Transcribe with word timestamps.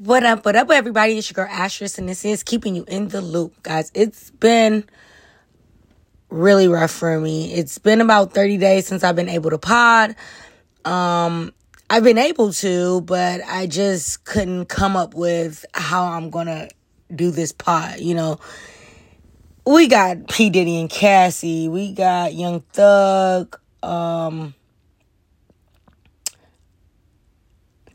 What 0.00 0.24
up, 0.24 0.44
what 0.44 0.54
up, 0.54 0.70
everybody? 0.70 1.16
It's 1.16 1.30
your 1.30 1.46
girl 1.46 1.50
Ashes, 1.50 1.98
and 1.98 2.06
this 2.06 2.22
is 2.22 2.42
keeping 2.42 2.76
you 2.76 2.84
in 2.86 3.08
the 3.08 3.22
loop, 3.22 3.62
guys. 3.62 3.90
It's 3.94 4.30
been 4.30 4.84
really 6.28 6.68
rough 6.68 6.90
for 6.90 7.18
me. 7.18 7.54
It's 7.54 7.78
been 7.78 8.02
about 8.02 8.34
30 8.34 8.58
days 8.58 8.86
since 8.86 9.02
I've 9.02 9.16
been 9.16 9.30
able 9.30 9.48
to 9.48 9.58
pod. 9.58 10.14
Um, 10.84 11.50
I've 11.88 12.04
been 12.04 12.18
able 12.18 12.52
to, 12.52 13.00
but 13.00 13.40
I 13.48 13.66
just 13.66 14.26
couldn't 14.26 14.66
come 14.66 14.96
up 14.96 15.14
with 15.14 15.64
how 15.72 16.04
I'm 16.04 16.28
gonna 16.28 16.68
do 17.14 17.30
this 17.30 17.52
pod. 17.52 17.98
You 17.98 18.16
know, 18.16 18.38
we 19.64 19.88
got 19.88 20.28
P. 20.28 20.50
Diddy 20.50 20.78
and 20.78 20.90
Cassie, 20.90 21.70
we 21.70 21.94
got 21.94 22.34
Young 22.34 22.60
Thug, 22.60 23.58
um, 23.82 24.54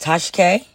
Tasha 0.00 0.32
K. 0.32 0.66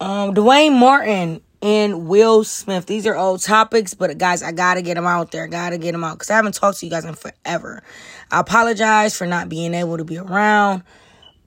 Um, 0.00 0.34
Duane 0.34 0.74
Martin 0.74 1.40
and 1.62 2.06
Will 2.06 2.44
Smith. 2.44 2.86
These 2.86 3.06
are 3.06 3.16
old 3.16 3.42
topics, 3.42 3.94
but 3.94 4.16
guys, 4.18 4.42
I 4.42 4.52
gotta 4.52 4.82
get 4.82 4.94
them 4.94 5.06
out 5.06 5.30
there. 5.30 5.46
Gotta 5.46 5.78
get 5.78 5.92
them 5.92 6.04
out 6.04 6.14
because 6.14 6.30
I 6.30 6.34
haven't 6.36 6.54
talked 6.54 6.78
to 6.78 6.86
you 6.86 6.90
guys 6.90 7.04
in 7.04 7.14
forever. 7.14 7.82
I 8.30 8.40
apologize 8.40 9.16
for 9.16 9.26
not 9.26 9.48
being 9.48 9.74
able 9.74 9.96
to 9.96 10.04
be 10.04 10.18
around, 10.18 10.82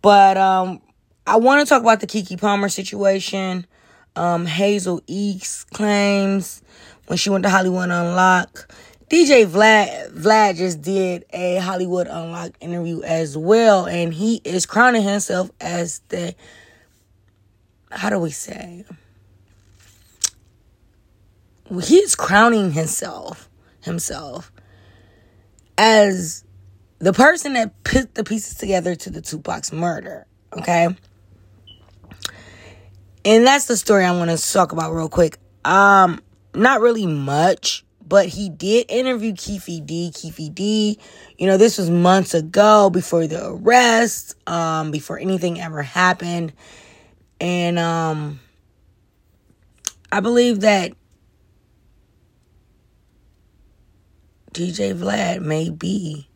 but 0.02 0.38
um, 0.38 0.82
I 1.28 1.38
want 1.38 1.66
to 1.66 1.70
talk 1.70 1.82
about 1.82 2.00
the 2.00 2.08
Keke 2.08 2.40
Palmer 2.40 2.70
situation. 2.70 3.68
Um, 4.16 4.46
Hazel 4.46 5.02
East 5.06 5.70
claims 5.72 6.64
when 7.06 7.18
she 7.18 7.30
went 7.30 7.44
to 7.44 7.50
Hollywood 7.50 7.90
Unlocked. 7.90 8.72
DJ 9.10 9.46
Vlad 9.46 10.12
Vlad 10.14 10.58
just 10.58 10.82
did 10.82 11.26
a 11.34 11.58
Hollywood 11.58 12.08
Unlocked 12.08 12.58
interview 12.62 13.02
as 13.04 13.38
well, 13.38 13.86
and 13.86 14.14
he 14.14 14.42
is 14.44 14.66
crowning 14.66 15.04
himself 15.04 15.52
as 15.62 16.02
the 16.10 16.36
how 17.92 18.10
do 18.10 18.20
we 18.20 18.32
say? 18.32 18.86
He's 21.84 22.16
crowning 22.16 22.72
himself 22.72 23.50
himself 23.82 24.52
as 25.78 26.44
the 27.00 27.14
person 27.14 27.54
that 27.54 27.84
put 27.84 28.16
the 28.16 28.24
pieces 28.24 28.56
together 28.56 28.96
to 28.96 29.10
the 29.10 29.22
Tupac's 29.22 29.72
murder. 29.72 30.26
Okay. 30.54 30.88
And 33.26 33.46
that's 33.46 33.66
the 33.66 33.78
story 33.78 34.06
I 34.06 34.12
want 34.12 34.32
to 34.32 34.52
talk 34.54 34.72
about 34.72 34.94
real 34.94 35.10
quick. 35.10 35.38
Um, 35.64 36.22
not 36.54 36.82
really 36.82 37.06
much, 37.06 37.86
but 38.06 38.28
he 38.28 38.50
did 38.50 38.90
interview 38.90 39.34
Keefe 39.34 39.86
D. 39.86 40.12
Keefe 40.14 40.54
D. 40.54 41.00
You 41.38 41.48
know, 41.48 41.58
this 41.58 41.78
was 41.78 41.90
months 41.90 42.34
ago 42.34 42.90
before 42.90 43.28
the 43.28 43.50
arrest, 43.50 44.36
um, 44.48 44.92
before 44.92 45.20
anything 45.20 45.62
ever 45.62 45.82
happened. 45.82 46.54
And 47.40 47.80
um 47.80 48.40
I 50.12 50.20
believe 50.20 50.62
that 50.62 50.94
DJ 54.54 54.94
Vlad 54.94 55.42
may 55.42 55.70
be 55.70 56.28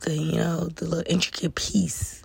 the 0.00 0.16
you 0.16 0.36
know 0.36 0.66
the 0.66 0.84
little 0.84 1.04
intricate 1.06 1.54
piece 1.54 2.22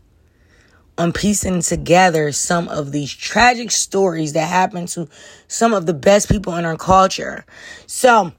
on 0.97 1.13
piecing 1.13 1.61
together 1.61 2.31
some 2.31 2.67
of 2.69 2.91
these 2.91 3.13
tragic 3.13 3.69
stories 3.69 4.33
that 4.33 4.47
happen 4.49 4.87
to 4.87 5.07
some 5.47 5.73
of 5.73 5.85
the 5.85 5.93
best 5.93 6.29
people 6.29 6.55
in 6.55 6.65
our 6.65 6.77
culture. 6.77 7.45
So 7.85 8.31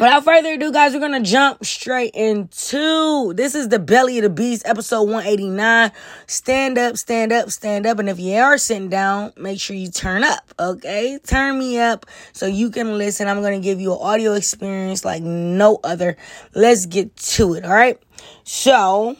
Without 0.00 0.24
further 0.24 0.54
ado, 0.54 0.72
guys, 0.72 0.94
we're 0.94 1.00
gonna 1.00 1.20
jump 1.20 1.62
straight 1.62 2.14
into 2.14 3.34
this 3.34 3.54
is 3.54 3.68
the 3.68 3.78
belly 3.78 4.16
of 4.16 4.22
the 4.22 4.30
beast, 4.30 4.66
episode 4.66 5.02
189. 5.02 5.92
Stand 6.26 6.78
up, 6.78 6.96
stand 6.96 7.34
up, 7.34 7.50
stand 7.50 7.84
up. 7.84 7.98
And 7.98 8.08
if 8.08 8.18
you 8.18 8.36
are 8.36 8.56
sitting 8.56 8.88
down, 8.88 9.34
make 9.36 9.60
sure 9.60 9.76
you 9.76 9.90
turn 9.90 10.24
up, 10.24 10.54
okay? 10.58 11.18
Turn 11.22 11.58
me 11.58 11.78
up 11.78 12.06
so 12.32 12.46
you 12.46 12.70
can 12.70 12.96
listen. 12.96 13.28
I'm 13.28 13.42
gonna 13.42 13.60
give 13.60 13.78
you 13.78 13.92
an 13.92 13.98
audio 14.00 14.32
experience 14.32 15.04
like 15.04 15.22
no 15.22 15.78
other. 15.84 16.16
Let's 16.54 16.86
get 16.86 17.14
to 17.16 17.52
it, 17.52 17.66
all 17.66 17.70
right? 17.70 17.98
So, 18.44 19.18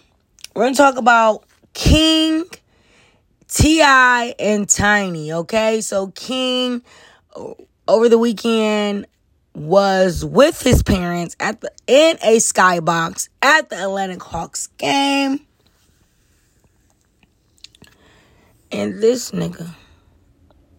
we're 0.54 0.64
gonna 0.64 0.74
talk 0.74 0.96
about 0.96 1.44
King, 1.74 2.46
T.I., 3.48 4.34
and 4.38 4.66
Tiny, 4.66 5.30
okay? 5.30 5.82
So, 5.82 6.06
King 6.06 6.80
over 7.86 8.08
the 8.08 8.16
weekend 8.16 9.06
was 9.60 10.24
with 10.24 10.62
his 10.62 10.82
parents 10.82 11.36
at 11.38 11.60
the 11.60 11.70
in 11.86 12.16
a 12.22 12.38
skybox 12.38 13.28
at 13.42 13.68
the 13.68 13.82
Atlantic 13.82 14.22
Hawks 14.22 14.68
game. 14.78 15.40
And 18.72 19.02
this 19.02 19.32
nigga, 19.32 19.68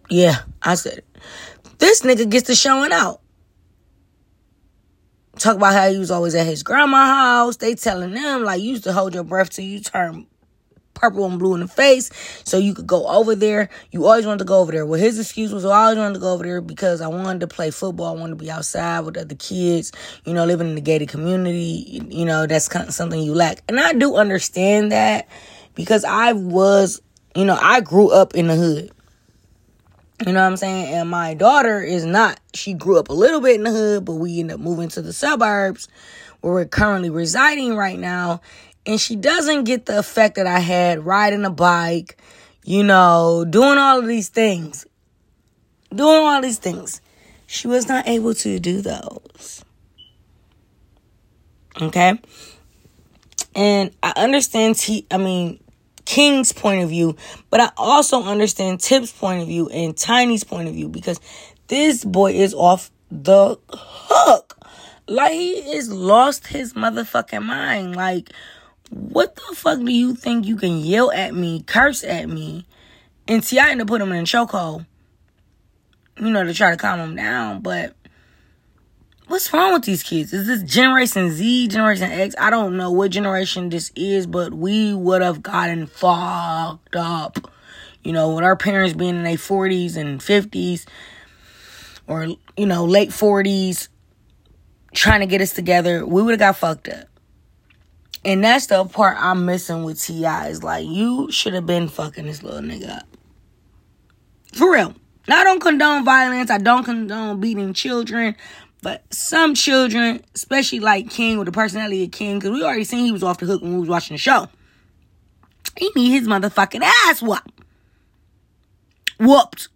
yeah, 0.10 0.40
I 0.64 0.76
said 0.76 1.00
it. 1.00 1.06
This 1.78 2.02
nigga 2.02 2.28
gets 2.28 2.48
to 2.48 2.56
showing 2.56 2.92
out. 2.92 3.22
Talk 5.38 5.58
about 5.58 5.74
how 5.74 5.90
he 5.92 6.00
was 6.00 6.10
always 6.10 6.34
at 6.34 6.48
his 6.48 6.64
grandma's 6.64 7.08
house. 7.08 7.58
They 7.58 7.76
telling 7.76 8.14
them 8.14 8.44
like 8.44 8.62
you 8.62 8.72
used 8.72 8.84
to 8.86 8.94
hold 8.94 9.14
your 9.14 9.24
breath 9.24 9.52
till 9.52 9.66
you 9.66 9.80
turn 9.80 10.26
purple 11.02 11.26
and 11.26 11.40
blue 11.40 11.56
in 11.56 11.62
the 11.62 11.68
face 11.68 12.12
so 12.46 12.58
you 12.58 12.74
could 12.76 12.88
go 12.88 13.08
over 13.08 13.36
there. 13.36 13.70
You 13.92 14.06
always 14.06 14.26
wanted 14.26 14.40
to 14.40 14.46
go 14.46 14.60
over 14.60 14.72
there. 14.72 14.86
Well, 14.86 15.00
his 15.00 15.20
excuse 15.20 15.52
was, 15.52 15.64
well, 15.64 15.74
I 15.74 15.86
always 15.86 15.98
wanted 15.98 16.14
to 16.14 16.20
go 16.20 16.34
over 16.34 16.44
there 16.44 16.62
because 16.62 17.02
I 17.02 17.08
wanted 17.08 17.40
to 17.40 17.48
play 17.48 17.72
football. 17.72 18.16
I 18.16 18.20
wanted 18.20 18.38
to 18.38 18.44
be 18.44 18.52
outside 18.52 19.02
with 19.02 19.18
other 19.18 19.36
kids, 19.36 19.92
you 20.26 20.34
know, 20.34 20.46
living 20.46 20.70
in 20.70 20.76
the 20.76 20.82
gated 20.82 21.10
community. 21.10 22.06
You 22.10 22.26
know, 22.26 22.46
that's 22.46 22.68
kind 22.68 22.88
of 22.88 22.94
something 22.94 23.20
you 23.20 23.34
lack. 23.34 23.64
And 23.68 23.80
I 23.80 23.94
do 23.94 24.16
understand 24.16 24.92
that 24.92 25.28
because 25.74 26.06
I 26.06 26.34
was, 26.34 27.02
you 27.36 27.46
know, 27.46 27.58
I 27.60 27.82
grew 27.82 28.12
up 28.12 28.36
in 28.36 28.48
the 28.48 28.56
hood. 28.56 28.92
You 30.26 30.34
know 30.34 30.42
what 30.42 30.52
I'm 30.52 30.58
saying? 30.58 30.94
And 30.94 31.10
my 31.10 31.34
daughter 31.34 31.82
is 31.82 32.06
not. 32.06 32.40
She 32.54 32.76
grew 32.76 33.00
up 33.00 33.10
a 33.10 33.14
little 33.14 33.42
bit 33.42 33.56
in 33.56 33.64
the 33.64 33.72
hood, 33.72 34.06
but 34.06 34.16
we 34.16 34.40
ended 34.40 34.54
up 34.54 34.60
moving 34.60 34.88
to 34.90 35.02
the 35.02 35.14
suburbs 35.14 35.88
where 36.42 36.54
we're 36.54 36.66
currently 36.66 37.10
residing 37.10 37.76
right 37.76 37.98
now 37.98 38.42
and 38.86 39.00
she 39.00 39.16
doesn't 39.16 39.66
get 39.66 39.86
the 39.86 40.00
effect 40.00 40.36
that 40.36 40.48
I 40.48 40.60
had 40.60 41.06
riding 41.06 41.46
a 41.46 41.50
bike, 41.50 42.18
you 42.64 42.84
know, 42.84 43.46
doing 43.48 43.78
all 43.78 44.00
of 44.00 44.08
these 44.08 44.30
things. 44.30 44.86
Doing 45.94 46.24
all 46.24 46.42
these 46.42 46.58
things. 46.58 47.02
She 47.48 47.68
was 47.68 47.88
not 47.88 48.08
able 48.08 48.34
to 48.36 48.60
do 48.60 48.82
those. 48.82 49.64
Okay? 51.82 52.20
And 53.54 53.92
I 54.02 54.14
understand 54.16 54.78
T 54.78 55.06
I 55.12 55.18
mean 55.18 55.60
King's 56.06 56.54
point 56.54 56.82
of 56.82 56.90
view, 56.90 57.16
but 57.50 57.60
I 57.60 57.70
also 57.78 58.24
understand 58.24 58.80
Tip's 58.80 59.12
point 59.12 59.42
of 59.42 59.48
view 59.48 59.70
and 59.70 59.96
Tiny's 59.96 60.44
point 60.44 60.68
of 60.70 60.74
view 60.74 60.88
because 60.88 61.20
this 61.68 62.04
boy 62.06 62.34
is 62.34 62.54
off 62.54 62.92
the 63.12 63.58
hook. 63.70 64.58
Like 65.08 65.34
he 65.34 65.52
is 65.52 65.92
lost 65.92 66.48
his 66.48 66.74
motherfucking 66.74 67.44
mind. 67.44 67.96
Like 67.96 68.32
what 68.92 69.36
the 69.36 69.56
fuck 69.56 69.80
do 69.80 69.92
you 69.92 70.16
think 70.16 70.46
you 70.46 70.58
can 70.58 70.78
yell 70.78 71.12
at 71.12 71.34
me, 71.34 71.64
curse 71.64 72.04
at 72.04 72.28
me, 72.28 72.66
and 73.28 73.44
see, 73.44 73.58
I 73.58 73.70
ended 73.70 73.86
up 73.86 73.88
putting 73.88 74.08
him 74.08 74.14
in 74.14 74.24
a 74.24 74.26
chokehold, 74.26 74.86
you 76.20 76.30
know, 76.30 76.44
to 76.44 76.54
try 76.54 76.72
to 76.72 76.78
calm 76.78 77.00
him 77.00 77.16
down. 77.16 77.62
But 77.62 77.96
what's 79.28 79.54
wrong 79.54 79.74
with 79.74 79.84
these 79.84 80.04
kids? 80.04 80.34
Is 80.34 80.46
this 80.46 80.64
Generation 80.64 81.32
Z, 81.32 81.70
Generation 81.70 82.12
X? 82.12 82.36
I 82.38 82.50
don't 82.50 82.76
know 82.76 82.92
what 82.92 83.12
generation 83.12 83.70
this 83.70 83.92
is, 83.96 84.28
but 84.28 84.54
we 84.54 84.94
would 84.94 85.22
have 85.22 85.42
gotten 85.42 85.88
fucked 85.88 86.96
up. 86.96 87.50
You 88.04 88.12
know, 88.12 88.36
with 88.36 88.44
our 88.44 88.58
parents 88.58 88.94
being 88.94 89.16
in 89.16 89.24
their 89.24 89.36
40s 89.36 89.96
and 89.96 90.20
50s, 90.20 90.86
or, 92.08 92.28
you 92.58 92.66
know, 92.66 92.84
late 92.84 93.10
40s, 93.10 93.88
trying 94.94 95.22
to 95.22 95.28
get 95.28 95.40
us 95.40 95.54
together, 95.54 96.06
we 96.06 96.22
would 96.22 96.32
have 96.32 96.40
got 96.40 96.58
fucked 96.58 96.90
up. 96.90 97.08
And 98.24 98.44
that's 98.44 98.68
the 98.68 98.86
part 98.86 99.18
I'm 99.20 99.46
missing 99.46 99.84
with 99.84 100.02
T.I. 100.02 100.48
is 100.50 100.64
like, 100.64 100.86
you 100.86 101.32
should 101.32 101.54
have 101.54 101.66
been 101.66 101.88
fucking 101.88 102.26
this 102.26 102.44
little 102.44 102.62
nigga 102.62 102.98
up. 102.98 103.08
For 104.54 104.72
real. 104.72 104.94
Now, 105.28 105.42
I 105.42 105.44
don't 105.44 105.60
condone 105.60 106.06
violence. 106.06 106.52
I 106.52 106.58
don't 106.58 106.84
condone 106.84 107.40
beating 107.40 107.74
children. 107.74 108.36
But 108.84 109.04
some 109.14 109.54
children, 109.54 110.24
especially 110.36 110.80
like 110.80 111.10
King 111.10 111.38
with 111.38 111.46
the 111.46 111.52
personality 111.52 112.04
of 112.04 112.12
King, 112.12 112.40
because 112.40 112.52
we 112.52 112.64
already 112.64 112.84
seen 112.84 113.06
he 113.06 113.12
was 113.12 113.24
off 113.24 113.40
the 113.40 113.46
hook 113.46 113.62
when 113.62 113.74
we 113.74 113.80
was 113.80 113.90
watching 113.90 114.16
the 114.16 114.20
show. 114.20 114.48
He 115.78 115.92
need 115.96 116.10
his 116.10 116.28
motherfucking 116.28 116.82
ass 116.82 117.22
whooped. 117.22 117.62
Whooped. 119.20 119.68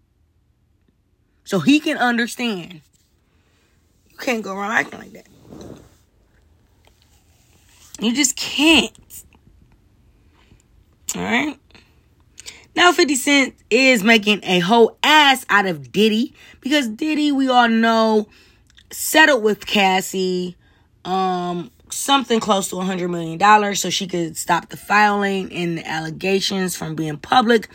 So 1.43 1.59
he 1.59 1.79
can 1.79 1.97
understand. 1.97 2.81
You 4.09 4.17
can't 4.17 4.43
go 4.43 4.55
around 4.55 4.71
acting 4.71 4.99
like 4.99 5.13
that. 5.13 5.27
You 7.99 8.13
just 8.13 8.35
can't. 8.35 9.23
All 11.15 11.21
right. 11.21 11.57
Now 12.75 12.91
50 12.91 13.15
Cent 13.15 13.55
is 13.69 14.03
making 14.03 14.41
a 14.43 14.59
whole 14.59 14.97
ass 15.01 15.45
out 15.49 15.65
of 15.65 15.91
Diddy 15.91 16.33
because 16.59 16.89
Diddy, 16.89 17.31
we 17.31 17.47
all 17.47 17.69
know, 17.69 18.27
settled 18.91 19.43
with 19.43 19.65
Cassie, 19.65 20.57
um, 21.05 21.71
something 21.89 22.41
close 22.41 22.69
to 22.69 22.81
a 22.81 22.83
$100 22.83 23.09
million 23.09 23.75
so 23.75 23.89
she 23.89 24.07
could 24.07 24.35
stop 24.35 24.69
the 24.69 24.77
filing 24.77 25.53
and 25.53 25.77
the 25.77 25.87
allegations 25.87 26.75
from 26.75 26.95
being 26.95 27.17
public. 27.17 27.69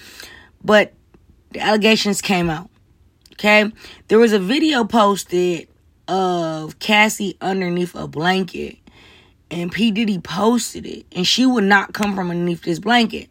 But 0.62 0.92
the 1.52 1.60
allegations 1.60 2.20
came 2.20 2.50
out. 2.50 2.68
Okay? 3.32 3.72
There 4.08 4.18
was 4.18 4.34
a 4.34 4.38
video 4.38 4.84
posted 4.84 5.68
of 6.08 6.78
Cassie 6.78 7.38
underneath 7.40 7.94
a 7.94 8.06
blanket. 8.06 8.76
And 9.50 9.72
P. 9.72 9.90
Diddy 9.90 10.18
posted 10.18 10.86
it. 10.86 11.06
And 11.12 11.26
she 11.26 11.44
would 11.44 11.64
not 11.64 11.92
come 11.92 12.14
from 12.14 12.30
underneath 12.30 12.62
this 12.62 12.78
blanket. 12.78 13.28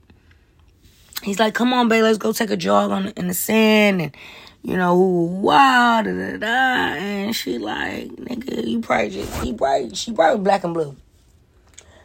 He's 1.24 1.40
like, 1.40 1.54
come 1.54 1.74
on, 1.74 1.90
babe, 1.90 2.04
let's 2.04 2.18
go 2.18 2.32
take 2.32 2.50
a 2.50 2.58
jog 2.58 2.92
on 2.92 3.08
in 3.10 3.28
the 3.28 3.34
sand. 3.34 4.02
And 4.02 4.16
you 4.62 4.76
know, 4.76 4.96
wow, 4.98 6.02
da 6.02 6.12
da 6.12 6.38
da. 6.38 6.48
And 6.48 7.36
she 7.36 7.58
like, 7.58 8.08
nigga, 8.08 8.68
you 8.68 8.82
probably 8.82 9.10
just, 9.10 9.44
he 9.44 9.54
probably, 9.54 9.96
she 9.96 10.12
probably 10.12 10.44
black 10.44 10.64
and 10.64 10.74
blue. 10.74 10.96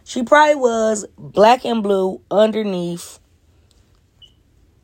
She 0.04 0.22
probably 0.22 0.54
was 0.56 1.06
black 1.18 1.64
and 1.64 1.82
blue 1.82 2.20
underneath 2.30 3.18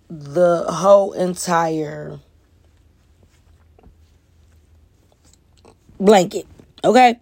the 0.09 0.65
whole 0.65 1.13
entire 1.13 2.19
blanket. 6.01 6.47
Okay? 6.83 7.21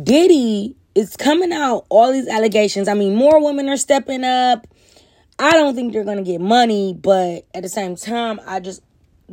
Diddy 0.00 0.76
is 0.94 1.16
coming 1.16 1.52
out 1.52 1.86
all 1.88 2.12
these 2.12 2.28
allegations. 2.28 2.88
I 2.88 2.94
mean, 2.94 3.14
more 3.14 3.42
women 3.42 3.68
are 3.68 3.76
stepping 3.76 4.24
up. 4.24 4.66
I 5.38 5.52
don't 5.52 5.74
think 5.74 5.92
they're 5.92 6.04
gonna 6.04 6.22
get 6.22 6.40
money, 6.40 6.94
but 6.94 7.46
at 7.54 7.62
the 7.62 7.68
same 7.68 7.96
time, 7.96 8.40
I 8.46 8.60
just 8.60 8.82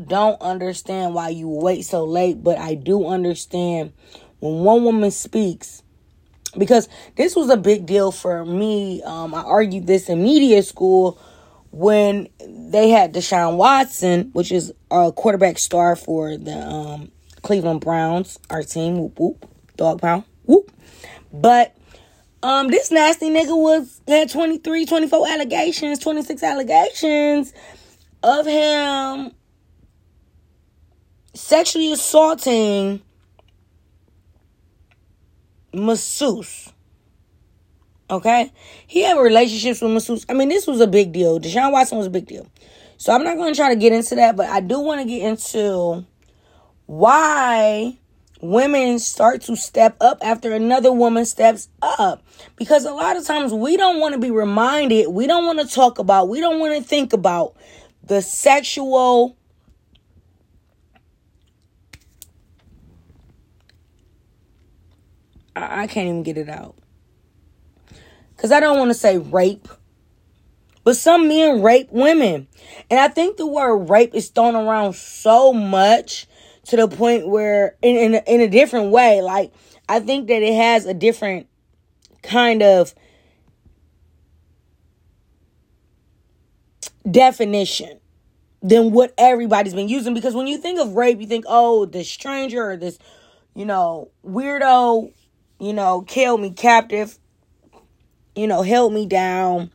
don't 0.07 0.41
understand 0.41 1.13
why 1.13 1.29
you 1.29 1.47
wait 1.47 1.83
so 1.83 2.05
late, 2.05 2.43
but 2.43 2.57
I 2.57 2.75
do 2.75 3.05
understand 3.07 3.93
when 4.39 4.63
one 4.63 4.83
woman 4.83 5.11
speaks 5.11 5.83
because 6.57 6.89
this 7.15 7.35
was 7.35 7.49
a 7.49 7.57
big 7.57 7.85
deal 7.85 8.11
for 8.11 8.45
me. 8.45 9.03
Um, 9.03 9.35
I 9.35 9.41
argued 9.41 9.87
this 9.87 10.09
in 10.09 10.23
media 10.23 10.63
school 10.63 11.19
when 11.71 12.27
they 12.47 12.89
had 12.89 13.13
Deshaun 13.13 13.57
Watson, 13.57 14.31
which 14.33 14.51
is 14.51 14.73
a 14.89 15.11
quarterback 15.11 15.59
star 15.59 15.95
for 15.95 16.37
the 16.37 16.57
um, 16.57 17.11
Cleveland 17.41 17.81
Browns, 17.81 18.39
our 18.49 18.63
team. 18.63 18.97
Whoop 18.97 19.19
whoop, 19.19 19.45
dog 19.77 20.01
pound. 20.01 20.23
Whoop. 20.45 20.71
But 21.31 21.75
um, 22.41 22.69
this 22.69 22.91
nasty 22.91 23.29
nigga 23.29 23.55
was 23.55 24.01
had 24.07 24.29
23, 24.29 24.85
24 24.85 25.27
allegations, 25.27 25.99
26 25.99 26.41
allegations 26.43 27.53
of 28.23 28.45
him 28.45 29.31
sexually 31.33 31.91
assaulting 31.91 33.01
masseuse. 35.73 36.71
Okay? 38.09 38.51
He 38.87 39.03
had 39.03 39.17
relationships 39.17 39.81
with 39.81 39.91
masseuse. 39.91 40.25
I 40.29 40.33
mean, 40.33 40.49
this 40.49 40.65
was 40.65 40.81
a 40.81 40.87
big 40.87 41.11
deal. 41.11 41.39
Deshaun 41.39 41.71
Watson 41.71 41.97
was 41.97 42.07
a 42.07 42.11
big 42.11 42.25
deal. 42.25 42.47
So 42.97 43.13
I'm 43.13 43.23
not 43.23 43.37
going 43.37 43.53
to 43.53 43.57
try 43.57 43.69
to 43.69 43.79
get 43.79 43.93
into 43.93 44.15
that, 44.15 44.35
but 44.35 44.49
I 44.49 44.59
do 44.59 44.79
want 44.79 45.01
to 45.01 45.07
get 45.07 45.21
into 45.21 46.05
why 46.85 47.98
women 48.41 48.99
start 48.99 49.41
to 49.41 49.55
step 49.55 49.97
up 50.01 50.19
after 50.21 50.53
another 50.53 50.91
woman 50.91 51.25
steps 51.25 51.69
up. 51.81 52.23
Because 52.55 52.85
a 52.85 52.93
lot 52.93 53.17
of 53.17 53.25
times 53.25 53.53
we 53.53 53.77
don't 53.77 53.99
want 53.99 54.13
to 54.13 54.19
be 54.19 54.31
reminded, 54.31 55.07
we 55.09 55.27
don't 55.27 55.45
want 55.45 55.59
to 55.59 55.67
talk 55.67 55.99
about, 55.99 56.29
we 56.29 56.39
don't 56.39 56.59
want 56.59 56.75
to 56.75 56.83
think 56.87 57.13
about 57.13 57.55
the 58.03 58.21
sexual 58.21 59.37
I, 65.59 65.83
I 65.83 65.87
can't 65.87 66.07
even 66.07 66.23
get 66.23 66.37
it 66.37 66.49
out. 66.49 66.75
Because 68.35 68.51
I 68.51 68.59
don't 68.59 68.77
want 68.77 68.89
to 68.89 68.95
say 68.95 69.17
rape. 69.17 69.67
But 70.83 70.95
some 70.95 71.27
men 71.27 71.61
rape 71.61 71.89
women. 71.91 72.47
And 72.89 72.99
I 72.99 73.09
think 73.09 73.37
the 73.37 73.45
word 73.45 73.89
rape 73.89 74.15
is 74.15 74.29
thrown 74.29 74.55
around 74.55 74.93
so 74.93 75.51
much 75.51 76.25
to 76.69 76.75
the 76.75 76.87
point 76.87 77.27
where, 77.27 77.75
in, 77.81 77.95
in, 77.95 78.15
a, 78.15 78.23
in 78.27 78.41
a 78.41 78.47
different 78.47 78.91
way, 78.91 79.21
like, 79.21 79.53
I 79.87 79.99
think 79.99 80.27
that 80.27 80.41
it 80.41 80.55
has 80.55 80.85
a 80.85 80.93
different 80.93 81.47
kind 82.23 82.63
of 82.63 82.93
definition 87.09 87.99
than 88.61 88.91
what 88.91 89.13
everybody's 89.17 89.73
been 89.73 89.89
using. 89.89 90.13
Because 90.13 90.35
when 90.35 90.47
you 90.47 90.57
think 90.57 90.79
of 90.79 90.93
rape, 90.93 91.21
you 91.21 91.27
think, 91.27 91.45
oh, 91.47 91.85
this 91.85 92.09
stranger 92.09 92.71
or 92.71 92.77
this, 92.77 92.97
you 93.55 93.65
know, 93.65 94.09
weirdo 94.25 95.11
you 95.59 95.73
know, 95.73 96.01
kill 96.01 96.37
me 96.37 96.51
captive, 96.51 97.19
you 98.35 98.47
know, 98.47 98.61
held 98.61 98.93
me 98.93 99.05
down, 99.05 99.71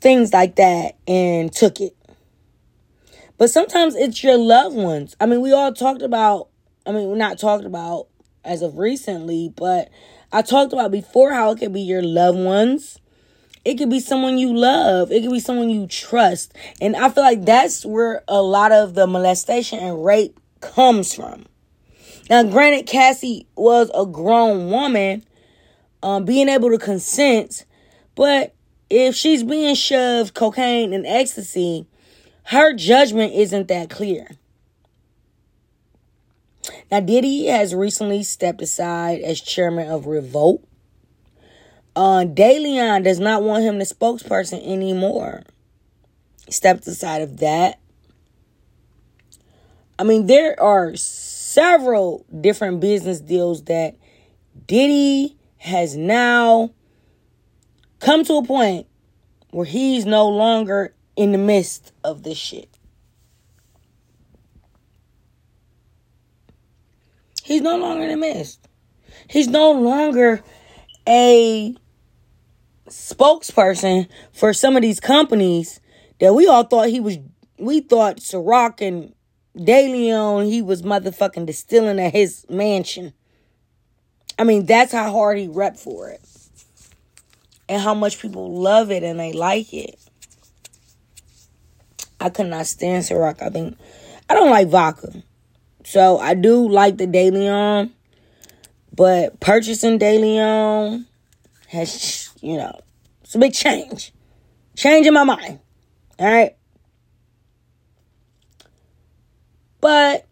things 0.00 0.32
like 0.32 0.56
that, 0.56 0.96
and 1.06 1.52
took 1.52 1.80
it. 1.80 1.96
But 3.40 3.48
sometimes 3.48 3.96
it's 3.96 4.22
your 4.22 4.36
loved 4.36 4.76
ones. 4.76 5.16
I 5.18 5.24
mean, 5.24 5.40
we 5.40 5.50
all 5.50 5.72
talked 5.72 6.02
about, 6.02 6.48
I 6.84 6.92
mean, 6.92 7.08
we're 7.08 7.16
not 7.16 7.38
talked 7.38 7.64
about 7.64 8.08
as 8.44 8.60
of 8.60 8.76
recently, 8.76 9.50
but 9.56 9.88
I 10.30 10.42
talked 10.42 10.74
about 10.74 10.90
before 10.90 11.32
how 11.32 11.50
it 11.52 11.58
could 11.58 11.72
be 11.72 11.80
your 11.80 12.02
loved 12.02 12.38
ones. 12.38 12.98
It 13.64 13.78
could 13.78 13.88
be 13.88 13.98
someone 13.98 14.36
you 14.36 14.54
love. 14.54 15.10
It 15.10 15.22
could 15.22 15.32
be 15.32 15.40
someone 15.40 15.70
you 15.70 15.86
trust. 15.86 16.52
And 16.82 16.94
I 16.94 17.08
feel 17.08 17.24
like 17.24 17.46
that's 17.46 17.86
where 17.86 18.22
a 18.28 18.42
lot 18.42 18.72
of 18.72 18.92
the 18.92 19.06
molestation 19.06 19.78
and 19.78 20.04
rape 20.04 20.38
comes 20.60 21.14
from. 21.14 21.46
Now, 22.28 22.42
granted, 22.42 22.86
Cassie 22.86 23.46
was 23.56 23.90
a 23.94 24.04
grown 24.04 24.70
woman, 24.70 25.24
um, 26.02 26.26
being 26.26 26.50
able 26.50 26.68
to 26.68 26.78
consent, 26.78 27.64
but 28.14 28.54
if 28.90 29.14
she's 29.14 29.42
being 29.42 29.74
shoved 29.74 30.34
cocaine 30.34 30.92
and 30.92 31.06
ecstasy, 31.06 31.86
her 32.44 32.72
judgment 32.72 33.32
isn't 33.34 33.68
that 33.68 33.90
clear. 33.90 34.28
Now, 36.90 37.00
Diddy 37.00 37.46
has 37.46 37.74
recently 37.74 38.22
stepped 38.22 38.60
aside 38.60 39.20
as 39.20 39.40
chairman 39.40 39.88
of 39.88 40.06
Revolt. 40.06 40.64
Uh, 41.94 42.24
DeLeon 42.24 43.04
does 43.04 43.20
not 43.20 43.42
want 43.42 43.64
him 43.64 43.78
the 43.78 43.84
spokesperson 43.84 44.64
anymore. 44.66 45.42
He 46.46 46.52
stepped 46.52 46.86
aside 46.86 47.22
of 47.22 47.38
that. 47.38 47.78
I 49.98 50.02
mean, 50.02 50.26
there 50.26 50.60
are 50.60 50.96
several 50.96 52.24
different 52.40 52.80
business 52.80 53.20
deals 53.20 53.64
that 53.64 53.96
Diddy 54.66 55.36
has 55.58 55.96
now 55.96 56.70
come 57.98 58.24
to 58.24 58.34
a 58.34 58.44
point 58.44 58.86
where 59.50 59.66
he's 59.66 60.06
no 60.06 60.28
longer 60.28 60.94
in 61.16 61.32
the 61.32 61.38
midst 61.38 61.92
of 62.04 62.22
this 62.22 62.38
shit. 62.38 62.68
He's 67.42 67.62
no 67.62 67.76
longer 67.76 68.04
in 68.04 68.10
the 68.10 68.16
midst. 68.16 68.68
He's 69.28 69.48
no 69.48 69.72
longer 69.72 70.42
a 71.08 71.74
spokesperson 72.88 74.08
for 74.32 74.52
some 74.52 74.76
of 74.76 74.82
these 74.82 75.00
companies 75.00 75.80
that 76.20 76.34
we 76.34 76.46
all 76.46 76.64
thought 76.64 76.88
he 76.88 77.00
was. 77.00 77.18
We 77.58 77.80
thought 77.80 78.18
Ciroc 78.18 78.80
and 78.80 79.14
DeLeon, 79.56 80.50
he 80.50 80.62
was 80.62 80.82
motherfucking 80.82 81.46
distilling 81.46 82.00
at 82.00 82.12
his 82.12 82.46
mansion. 82.48 83.12
I 84.38 84.44
mean, 84.44 84.64
that's 84.64 84.92
how 84.92 85.12
hard 85.12 85.38
he 85.38 85.48
rep 85.48 85.76
for 85.76 86.08
it. 86.08 86.20
And 87.68 87.82
how 87.82 87.94
much 87.94 88.20
people 88.20 88.60
love 88.60 88.90
it 88.90 89.02
and 89.02 89.20
they 89.20 89.32
like 89.32 89.74
it. 89.74 89.99
I 92.20 92.30
could 92.30 92.46
not 92.46 92.66
stand 92.66 93.04
Ciroc. 93.04 93.42
I 93.42 93.48
think 93.48 93.76
I 94.28 94.34
don't 94.34 94.50
like 94.50 94.68
vodka. 94.68 95.22
So 95.84 96.18
I 96.18 96.34
do 96.34 96.68
like 96.68 96.98
the 96.98 97.06
DeLeon. 97.06 97.90
But 98.94 99.40
purchasing 99.40 99.98
DeLeon 99.98 101.06
has, 101.68 102.30
you 102.40 102.56
know, 102.56 102.78
it's 103.22 103.34
a 103.34 103.38
big 103.38 103.54
change. 103.54 104.12
In 104.84 105.14
my 105.14 105.24
mind. 105.24 105.58
All 106.18 106.26
right. 106.26 106.56
But 109.80 110.26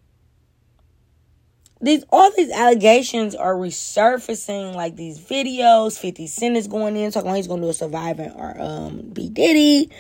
these 1.81 2.05
all 2.11 2.31
these 2.37 2.51
allegations 2.51 3.35
are 3.35 3.55
resurfacing 3.55 4.75
like 4.75 4.97
these 4.97 5.19
videos 5.19 5.99
50 5.99 6.27
cent 6.27 6.57
is 6.57 6.67
going 6.67 6.97
in 6.97 7.11
talking 7.13 7.29
about 7.29 7.37
he's 7.37 7.47
going 7.47 7.61
to 7.61 7.67
do 7.67 7.71
a 7.71 7.75
surviving 7.75 8.31
or 8.33 8.61
um 8.61 9.13
diddy 9.13 9.91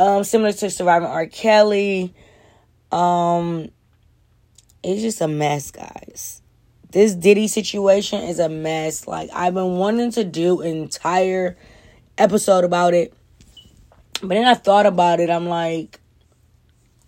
um 0.00 0.24
similar 0.24 0.52
to 0.52 0.70
surviving 0.70 1.08
r 1.08 1.26
kelly 1.26 2.14
um 2.92 3.68
it's 4.82 5.02
just 5.02 5.20
a 5.20 5.28
mess 5.28 5.70
guys 5.70 6.42
this 6.90 7.14
diddy 7.14 7.46
situation 7.46 8.20
is 8.22 8.38
a 8.38 8.48
mess 8.48 9.06
like 9.06 9.30
i've 9.34 9.54
been 9.54 9.76
wanting 9.76 10.10
to 10.10 10.24
do 10.24 10.60
an 10.60 10.76
entire 10.76 11.56
episode 12.18 12.64
about 12.64 12.94
it 12.94 13.14
but 14.20 14.30
then 14.30 14.46
i 14.46 14.54
thought 14.54 14.86
about 14.86 15.20
it 15.20 15.30
i'm 15.30 15.46
like 15.46 16.00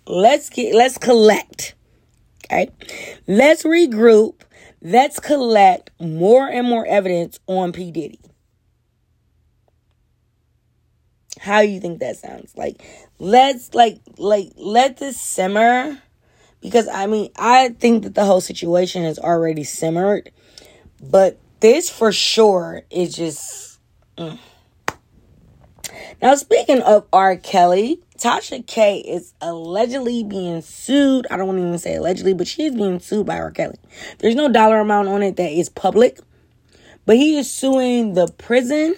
let's 0.07 0.51
get 0.51 0.75
let's 0.75 0.99
collect. 0.99 1.75
Okay. 2.47 2.71
Let's 3.27 3.63
regroup. 3.63 4.35
let's 4.83 5.21
collect 5.21 5.91
more 6.01 6.49
and 6.49 6.67
more 6.67 6.85
evidence 6.87 7.39
on 7.47 7.73
P. 7.73 7.91
Diddy. 7.91 8.19
How 11.43 11.59
you 11.59 11.81
think 11.81 11.99
that 11.99 12.17
sounds? 12.17 12.57
Like, 12.57 12.81
let's 13.19 13.75
like 13.75 13.99
like 14.17 14.53
let 14.55 14.99
this 14.99 15.21
simmer. 15.21 16.01
Because 16.61 16.87
I 16.87 17.07
mean, 17.07 17.33
I 17.37 17.71
think 17.71 18.05
that 18.05 18.15
the 18.15 18.25
whole 18.25 18.41
situation 18.41 19.03
has 19.03 19.19
already 19.19 19.65
simmered. 19.65 20.31
But 21.03 21.41
this 21.59 21.91
for 21.91 22.13
sure 22.13 22.83
is 22.91 23.17
just 23.17 23.81
mm. 24.17 24.39
Now 26.23 26.37
speaking 26.37 26.81
of 26.83 27.09
R. 27.13 27.35
Kelly, 27.35 27.99
Tasha 28.19 28.65
K 28.65 28.99
is 28.99 29.35
allegedly 29.41 30.23
being 30.23 30.63
sued. 30.63 31.27
I 31.29 31.37
don't 31.37 31.49
want 31.49 31.59
to 31.59 31.67
even 31.67 31.79
say 31.81 31.97
allegedly, 31.97 32.35
but 32.35 32.47
she 32.47 32.67
is 32.67 32.77
being 32.77 33.01
sued 33.01 33.27
by 33.27 33.41
R. 33.41 33.51
Kelly. 33.51 33.81
There's 34.21 34.37
no 34.37 34.49
dollar 34.49 34.79
amount 34.79 35.09
on 35.09 35.25
it 35.25 35.35
that 35.39 35.51
is 35.51 35.69
public, 35.69 36.21
but 37.05 37.17
he 37.17 37.37
is 37.37 37.51
suing 37.51 38.15
the 38.15 38.29
prison, 38.29 38.95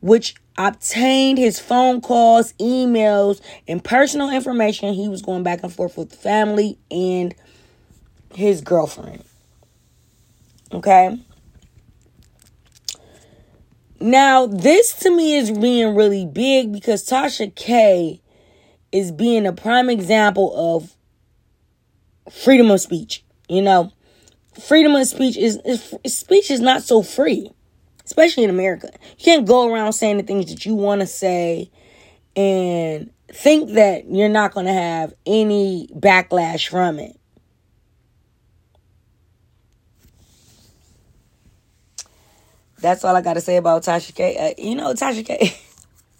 which 0.00 0.36
obtained 0.68 1.38
his 1.38 1.58
phone 1.58 2.00
calls, 2.00 2.52
emails, 2.54 3.40
and 3.66 3.82
personal 3.82 4.30
information. 4.30 4.94
He 4.94 5.08
was 5.08 5.22
going 5.22 5.42
back 5.42 5.62
and 5.62 5.72
forth 5.72 5.96
with 5.96 6.14
family 6.14 6.78
and 6.90 7.34
his 8.34 8.60
girlfriend. 8.60 9.24
Okay. 10.72 11.18
Now, 14.00 14.46
this 14.46 14.94
to 15.00 15.14
me 15.14 15.36
is 15.36 15.50
being 15.50 15.94
really 15.94 16.26
big 16.26 16.72
because 16.72 17.06
Tasha 17.06 17.54
K 17.54 18.20
is 18.90 19.12
being 19.12 19.46
a 19.46 19.52
prime 19.52 19.88
example 19.88 20.52
of 20.76 20.96
freedom 22.30 22.70
of 22.70 22.80
speech. 22.80 23.24
You 23.48 23.62
know, 23.62 23.92
freedom 24.60 24.94
of 24.94 25.06
speech 25.06 25.36
is, 25.36 25.58
is 25.64 25.94
speech 26.06 26.50
is 26.50 26.60
not 26.60 26.82
so 26.82 27.02
free, 27.02 27.52
especially 28.12 28.44
in 28.44 28.50
America. 28.50 28.90
You 29.16 29.24
can't 29.24 29.46
go 29.46 29.72
around 29.72 29.94
saying 29.94 30.18
the 30.18 30.22
things 30.22 30.52
that 30.52 30.66
you 30.66 30.74
want 30.74 31.00
to 31.00 31.06
say 31.06 31.70
and 32.36 33.10
think 33.28 33.70
that 33.70 34.04
you're 34.04 34.28
not 34.28 34.52
going 34.52 34.66
to 34.66 34.72
have 34.72 35.14
any 35.24 35.88
backlash 35.96 36.68
from 36.68 36.98
it. 36.98 37.18
That's 42.80 43.02
all 43.02 43.16
I 43.16 43.22
got 43.22 43.34
to 43.34 43.40
say 43.40 43.56
about 43.56 43.82
Tasha 43.82 44.14
K. 44.14 44.36
Uh, 44.36 44.62
you 44.62 44.74
know, 44.74 44.92
Tasha 44.92 45.24
K. 45.24 45.56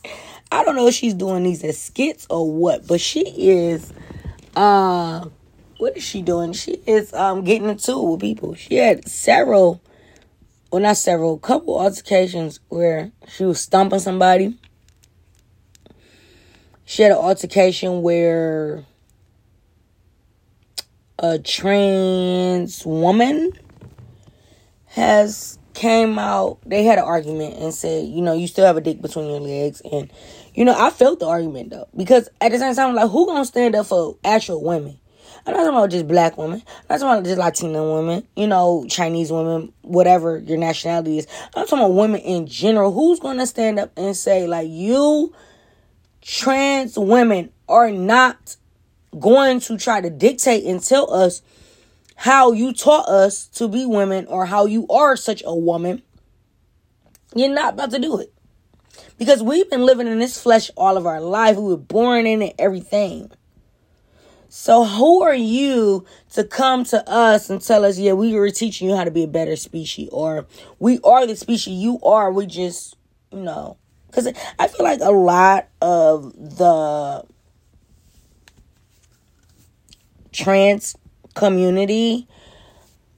I 0.53 0.65
don't 0.65 0.75
know 0.75 0.87
if 0.87 0.95
she's 0.95 1.13
doing 1.13 1.43
these 1.43 1.63
as 1.63 1.79
skits 1.79 2.27
or 2.31 2.51
what, 2.51 2.87
but 2.87 3.03
she 3.03 3.21
is. 3.21 3.93
Uh, 4.57 5.27
what 5.77 5.95
is 5.95 6.05
she 6.05 6.23
doing? 6.23 6.55
She 6.55 6.81
is 6.87 7.13
um 7.13 7.45
getting 7.45 7.69
into 7.69 7.93
it 7.93 8.11
with 8.13 8.21
people. 8.21 8.55
She 8.55 8.77
had 8.77 9.07
several, 9.07 9.83
well, 10.73 10.81
not 10.81 10.97
several, 10.97 11.38
couple 11.38 11.79
altercations 11.79 12.59
where 12.71 13.12
she 13.29 13.45
was 13.45 13.61
stomping 13.61 13.99
somebody. 13.99 14.59
She 16.87 17.02
had 17.02 17.12
an 17.12 17.19
altercation 17.19 18.00
where 18.00 18.85
a 21.19 21.38
trans 21.38 22.87
woman 22.87 23.52
has 24.87 25.59
came 25.75 26.19
out, 26.19 26.59
they 26.64 26.85
had 26.85 26.99
an 26.99 27.05
argument 27.05 27.57
and 27.59 27.75
said, 27.75 28.09
you 28.09 28.23
know, 28.23 28.33
you 28.33 28.47
still 28.47 28.64
have 28.64 28.79
a 28.79 28.81
dick 28.81 29.02
between 29.02 29.29
your 29.29 29.41
legs. 29.41 29.83
And, 29.83 30.11
you 30.55 30.64
know, 30.64 30.75
I 30.76 30.88
felt 30.88 31.21
the 31.21 31.26
argument 31.26 31.71
though. 31.71 31.88
Because 31.95 32.31
at 32.41 32.50
the 32.50 32.59
same 32.59 32.75
time, 32.75 32.95
like, 32.95 33.11
who 33.11 33.26
gonna 33.26 33.45
stand 33.45 33.75
up 33.75 33.87
for 33.87 34.17
actual 34.25 34.62
women? 34.62 34.99
I'm 35.45 35.55
not 35.55 35.61
talking 35.61 35.77
about 35.77 35.91
just 35.91 36.07
black 36.07 36.39
women. 36.39 36.63
I'm 36.67 36.85
not 36.89 37.01
talking 37.01 37.09
about 37.09 37.25
just 37.25 37.39
Latina 37.39 37.83
women, 37.83 38.27
you 38.37 38.47
know, 38.47 38.87
Chinese 38.89 39.33
women, 39.33 39.73
whatever 39.83 40.39
your 40.39 40.59
nationality 40.59 41.19
is. 41.19 41.27
I'm 41.57 41.67
talking 41.67 41.81
about 41.81 41.95
women 41.95 42.21
in 42.21 42.47
general. 42.47 42.93
Who's 42.93 43.19
gonna 43.19 43.47
stand 43.47 43.81
up 43.81 43.91
and 43.97 44.17
say, 44.17 44.47
like, 44.47 44.69
you 44.69 45.35
trans 46.21 46.97
women 46.97 47.51
are 47.69 47.91
not 47.91 48.57
going 49.19 49.61
to 49.61 49.77
try 49.77 50.01
to 50.01 50.11
dictate 50.11 50.65
and 50.65 50.83
tell 50.83 51.13
us 51.13 51.43
how 52.15 52.53
you 52.53 52.73
taught 52.73 53.09
us 53.09 53.47
to 53.49 53.67
be 53.67 53.85
women 53.85 54.27
or 54.27 54.47
how 54.47 54.67
you 54.67 54.87
are 54.89 55.17
such 55.17 55.43
a 55.45 55.55
woman, 55.55 56.03
you're 57.35 57.53
not 57.53 57.75
about 57.75 57.91
to 57.91 57.99
do 57.99 58.19
it. 58.21 58.33
Because 59.19 59.43
we've 59.43 59.69
been 59.69 59.85
living 59.85 60.07
in 60.07 60.19
this 60.19 60.41
flesh 60.41 60.71
all 60.77 60.97
of 60.97 61.07
our 61.07 61.21
life. 61.21 61.57
We 61.57 61.65
were 61.65 61.77
born 61.77 62.27
in 62.27 62.43
it, 62.43 62.55
everything. 62.59 63.31
So 64.54 64.85
who 64.85 65.23
are 65.23 65.35
you 65.35 66.04
to 66.35 66.44
come 66.44 66.85
to 66.85 67.09
us 67.09 67.49
and 67.49 67.59
tell 67.59 67.87
us, 67.87 67.99
yeah, 67.99 68.12
we 68.12 68.35
were 68.35 68.50
teaching 68.50 68.90
you 68.90 68.94
how 68.94 69.04
to 69.04 69.11
be 69.11 69.25
a 69.25 69.26
better 69.26 69.56
species, 69.56 70.11
or 70.12 70.47
we 70.78 71.00
are 71.04 71.26
the 71.26 71.37
species 71.37 71.73
you 71.73 71.99
are. 72.02 72.30
We 72.30 72.44
just, 72.44 72.94
you 73.32 73.40
know, 73.40 73.78
because 74.09 74.28
I 74.59 74.68
feel 74.68 74.85
like 74.85 75.00
a 75.00 75.11
lot 75.11 75.68
of 75.80 76.35
the 76.35 77.25
trans 80.32 80.97
community 81.32 82.28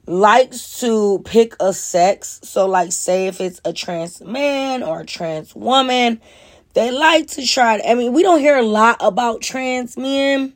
likes 0.07 0.79
to 0.79 1.21
pick 1.25 1.57
a 1.59 1.73
sex. 1.73 2.39
So, 2.43 2.65
like, 2.65 2.93
say 2.93 3.27
if 3.27 3.41
it's 3.41 3.59
a 3.65 3.73
trans 3.73 4.21
man 4.21 4.83
or 4.83 5.01
a 5.01 5.05
trans 5.05 5.53
woman, 5.53 6.21
they 6.75 6.91
like 6.91 7.27
to 7.31 7.45
try. 7.45 7.77
To, 7.77 7.89
I 7.89 7.93
mean, 7.93 8.13
we 8.13 8.23
don't 8.23 8.39
hear 8.39 8.55
a 8.57 8.65
lot 8.65 8.95
about 9.01 9.41
trans 9.41 9.97
men, 9.97 10.54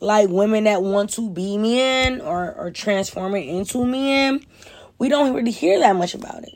like 0.00 0.28
women 0.28 0.64
that 0.64 0.82
want 0.82 1.10
to 1.10 1.30
be 1.30 1.56
men 1.56 2.20
or, 2.20 2.52
or 2.54 2.70
transforming 2.70 3.48
into 3.48 3.84
men. 3.84 4.40
We 4.98 5.08
don't 5.08 5.34
really 5.34 5.50
hear 5.50 5.78
that 5.80 5.96
much 5.96 6.14
about 6.14 6.42
it. 6.42 6.54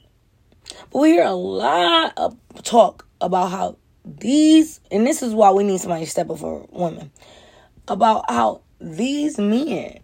But 0.93 1.01
we 1.01 1.11
hear 1.11 1.25
a 1.25 1.33
lot 1.33 2.15
of 2.17 2.37
talk 2.63 3.07
about 3.21 3.51
how 3.51 3.77
these, 4.05 4.81
and 4.91 5.07
this 5.07 5.23
is 5.23 5.35
why 5.35 5.51
we 5.51 5.65
need 5.65 5.81
somebody 5.81 6.05
to 6.05 6.11
step 6.11 6.31
up 6.31 6.39
for 6.39 6.67
women, 6.71 7.11
about 7.89 8.31
how 8.31 8.63
these 8.81 9.39
men, 9.39 10.01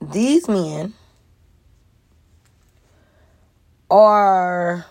these 0.00 0.48
men 0.48 0.94
are 3.90 4.84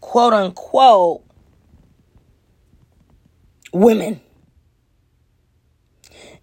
quote 0.00 0.32
unquote 0.32 1.22
women. 3.72 4.20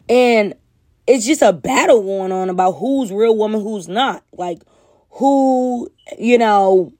And 0.07 0.55
it's 1.07 1.25
just 1.25 1.41
a 1.41 1.53
battle 1.53 2.01
going 2.01 2.31
on 2.31 2.49
about 2.49 2.73
who's 2.73 3.11
real 3.11 3.35
woman, 3.35 3.61
who's 3.61 3.87
not. 3.87 4.23
Like, 4.31 4.61
who, 5.11 5.89
you 6.17 6.37
know, 6.37 6.93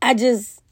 I 0.00 0.14
just, 0.14 0.62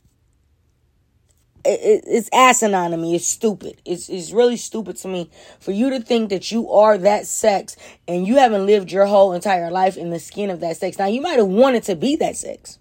it, 1.66 2.04
it's 2.06 2.28
asinine 2.32 2.92
to 2.92 2.96
me. 2.96 3.14
It's 3.14 3.26
stupid. 3.26 3.80
It's 3.84 4.08
it's 4.08 4.30
really 4.32 4.56
stupid 4.56 4.96
to 4.98 5.08
me 5.08 5.30
for 5.60 5.72
you 5.72 5.90
to 5.90 6.00
think 6.00 6.30
that 6.30 6.52
you 6.52 6.70
are 6.70 6.96
that 6.98 7.26
sex 7.26 7.76
and 8.06 8.26
you 8.26 8.36
haven't 8.36 8.66
lived 8.66 8.92
your 8.92 9.06
whole 9.06 9.32
entire 9.32 9.70
life 9.70 9.96
in 9.96 10.10
the 10.10 10.20
skin 10.20 10.50
of 10.50 10.60
that 10.60 10.76
sex. 10.76 10.98
Now 10.98 11.06
you 11.06 11.20
might 11.20 11.38
have 11.38 11.48
wanted 11.48 11.82
to 11.84 11.96
be 11.96 12.16
that 12.16 12.36
sex, 12.36 12.78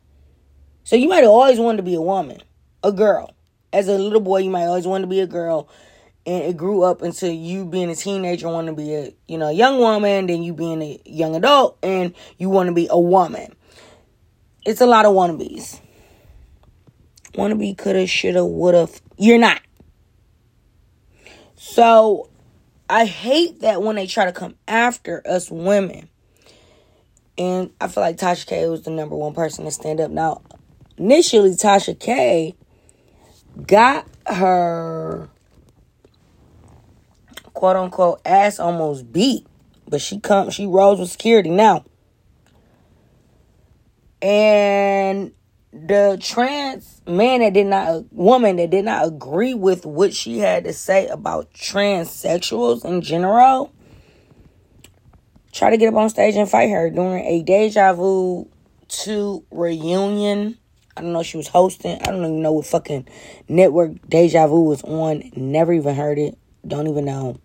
so 0.84 0.95
you 0.95 1.07
might 1.10 1.24
have 1.24 1.31
always 1.31 1.60
wanted 1.60 1.77
to 1.77 1.84
be 1.84 1.95
a 1.95 2.01
woman, 2.01 2.41
a 2.84 2.91
girl. 2.91 3.34
As 3.75 3.88
a 3.88 3.98
little 3.98 4.22
boy, 4.22 4.39
you 4.39 4.50
might 4.50 4.65
always 4.65 4.88
want 4.88 5.03
to 5.03 5.08
be 5.08 5.20
a 5.20 5.27
girl, 5.27 5.70
and 6.25 6.44
it 6.44 6.58
grew 6.58 6.84
up 6.84 7.01
into 7.01 7.32
you 7.32 7.65
being 7.65 7.89
a 7.89 7.96
teenager, 7.96 8.48
want 8.50 8.67
to 8.67 8.74
be 8.74 8.94
a 8.96 9.13
you 9.27 9.38
know 9.38 9.50
young 9.50 9.79
woman, 9.79 10.27
then 10.27 10.44
you 10.44 10.53
being 10.53 10.82
a 10.82 11.00
young 11.05 11.36
adult, 11.36 11.77
and 11.84 12.13
you 12.38 12.50
want 12.50 12.67
to 12.67 12.74
be 12.74 12.88
a 12.89 13.00
woman. 13.00 13.55
It's 14.65 14.82
a 14.82 14.88
lot 14.88 15.05
of 15.05 15.13
wannabes 15.13 15.79
wannabe 17.36 17.77
coulda, 17.77 18.08
shoulda, 18.08 18.46
woulda. 18.46 18.89
You're 19.17 19.38
not. 19.38 19.62
So 21.55 22.29
I 22.89 23.05
hate 23.05 23.62
that 23.62 23.82
when 23.82 23.96
they 23.96 24.08
try 24.08 24.25
to 24.25 24.32
come 24.32 24.55
after 24.67 25.22
us 25.27 25.51
women. 25.51 26.10
And 27.38 27.72
I 27.82 27.88
feel 27.88 28.01
like 28.01 28.17
Tasha 28.17 28.48
K 28.48 28.67
was 28.67 28.84
the 28.84 28.91
number 28.91 29.15
one 29.15 29.34
person 29.34 29.65
to 29.65 29.72
stand 29.72 30.00
up. 30.00 30.10
Now, 30.10 30.41
initially, 30.98 31.51
Tasha 31.51 32.00
K 32.00 32.55
got 33.67 34.07
her 34.27 35.29
quote 37.53 37.75
unquote 37.75 38.21
ass 38.25 38.59
almost 38.59 39.12
beat. 39.12 39.45
But 39.88 40.01
she 40.01 40.19
come 40.19 40.50
she 40.50 40.65
rose 40.65 41.00
with 41.00 41.12
security 41.12 41.50
now. 41.50 41.85
And 44.21 45.31
the 45.71 46.17
trans 46.21 47.01
man 47.05 47.41
that 47.41 47.53
did 47.53 47.67
not 47.67 48.12
woman 48.13 48.55
that 48.55 48.69
did 48.69 48.85
not 48.85 49.05
agree 49.05 49.53
with 49.53 49.85
what 49.85 50.13
she 50.13 50.39
had 50.39 50.63
to 50.63 50.74
say 50.74 51.07
about 51.07 51.51
transsexuals 51.53 52.85
in 52.85 53.01
general 53.01 53.74
try 55.51 55.69
to 55.69 55.77
get 55.77 55.89
up 55.89 55.95
on 55.95 56.09
stage 56.09 56.35
and 56.35 56.50
fight 56.50 56.69
her 56.69 56.89
during 56.89 57.25
a 57.25 57.43
deja 57.43 57.93
vu 57.93 58.50
2 58.88 59.45
reunion 59.51 60.57
i 60.97 61.01
don't 61.01 61.13
know 61.13 61.23
she 61.23 61.37
was 61.37 61.47
hosting 61.47 61.99
i 62.01 62.05
don't 62.05 62.17
even 62.19 62.41
know 62.41 62.51
what 62.51 62.65
fucking 62.65 63.07
network 63.47 63.91
deja 64.07 64.47
vu 64.47 64.63
was 64.63 64.83
on 64.83 65.31
never 65.35 65.73
even 65.73 65.95
heard 65.95 66.17
it 66.17 66.37
don't 66.67 66.87
even 66.87 67.05
know 67.05 67.39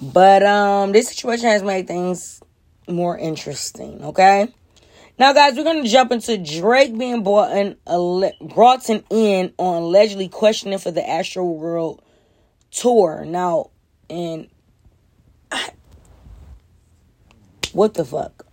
But 0.00 0.42
um, 0.42 0.92
this 0.92 1.08
situation 1.08 1.48
has 1.48 1.62
made 1.62 1.86
things 1.86 2.40
more 2.88 3.18
interesting. 3.18 4.02
Okay. 4.02 4.48
Now, 5.18 5.34
guys, 5.34 5.56
we're 5.56 5.64
gonna 5.64 5.86
jump 5.86 6.10
into 6.12 6.38
Drake 6.38 6.96
being 6.96 7.22
brought 7.22 7.54
in, 7.54 7.76
brought 8.40 8.88
in 8.88 9.52
on 9.58 9.82
allegedly 9.82 10.28
questioning 10.28 10.78
for 10.78 10.90
the 10.90 11.02
Astroworld 11.02 12.00
tour. 12.70 13.24
Now, 13.26 13.70
and 14.08 14.48
I, 15.52 15.70
what 17.72 17.92
the 17.92 18.04
fuck? 18.06 18.46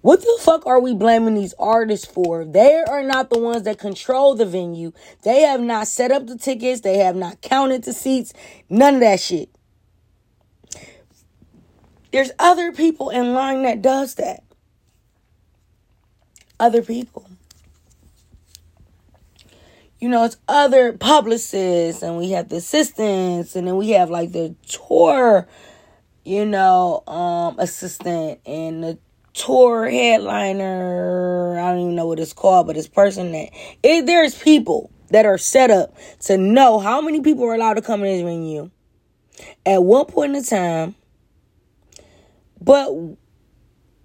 What 0.00 0.20
the 0.20 0.38
fuck 0.40 0.66
are 0.66 0.80
we 0.80 0.94
blaming 0.94 1.34
these 1.34 1.54
artists 1.58 2.06
for? 2.06 2.44
They 2.44 2.82
are 2.88 3.02
not 3.02 3.30
the 3.30 3.38
ones 3.38 3.62
that 3.62 3.78
control 3.78 4.34
the 4.34 4.46
venue. 4.46 4.92
They 5.22 5.40
have 5.40 5.60
not 5.60 5.88
set 5.88 6.12
up 6.12 6.26
the 6.26 6.36
tickets. 6.36 6.82
They 6.82 6.98
have 6.98 7.16
not 7.16 7.40
counted 7.40 7.84
the 7.84 7.92
seats. 7.92 8.32
None 8.68 8.94
of 8.94 9.00
that 9.00 9.20
shit. 9.20 9.48
There's 12.12 12.30
other 12.38 12.70
people 12.70 13.10
in 13.10 13.32
line 13.32 13.62
that 13.62 13.82
does 13.82 14.14
that. 14.16 14.44
Other 16.60 16.82
people. 16.82 17.26
You 19.98 20.08
know, 20.08 20.24
it's 20.24 20.36
other 20.46 20.92
publicists 20.92 22.02
and 22.02 22.18
we 22.18 22.30
have 22.32 22.50
the 22.50 22.56
assistants 22.56 23.56
and 23.56 23.66
then 23.66 23.76
we 23.76 23.90
have 23.90 24.10
like 24.10 24.32
the 24.32 24.54
tour, 24.68 25.48
you 26.24 26.44
know, 26.44 27.02
um 27.06 27.58
assistant 27.58 28.38
and 28.46 28.84
the 28.84 28.98
tour 29.34 29.90
headliner. 29.90 31.58
I 31.58 31.70
don't 31.72 31.80
even 31.80 31.94
know 31.94 32.06
what 32.06 32.20
it's 32.20 32.32
called, 32.32 32.66
but 32.66 32.76
it's 32.76 32.88
person 32.88 33.32
that 33.32 33.50
it, 33.82 34.06
there's 34.06 34.36
people 34.36 34.90
that 35.10 35.26
are 35.26 35.38
set 35.38 35.70
up 35.70 35.94
to 36.20 36.38
know 36.38 36.78
how 36.78 37.00
many 37.00 37.20
people 37.20 37.44
are 37.44 37.54
allowed 37.54 37.74
to 37.74 37.82
come 37.82 38.02
in 38.02 38.06
this 38.06 38.22
venue 38.22 38.70
at 39.66 39.82
one 39.82 40.06
point 40.06 40.34
in 40.34 40.42
the 40.42 40.48
time. 40.48 40.94
But 42.60 42.90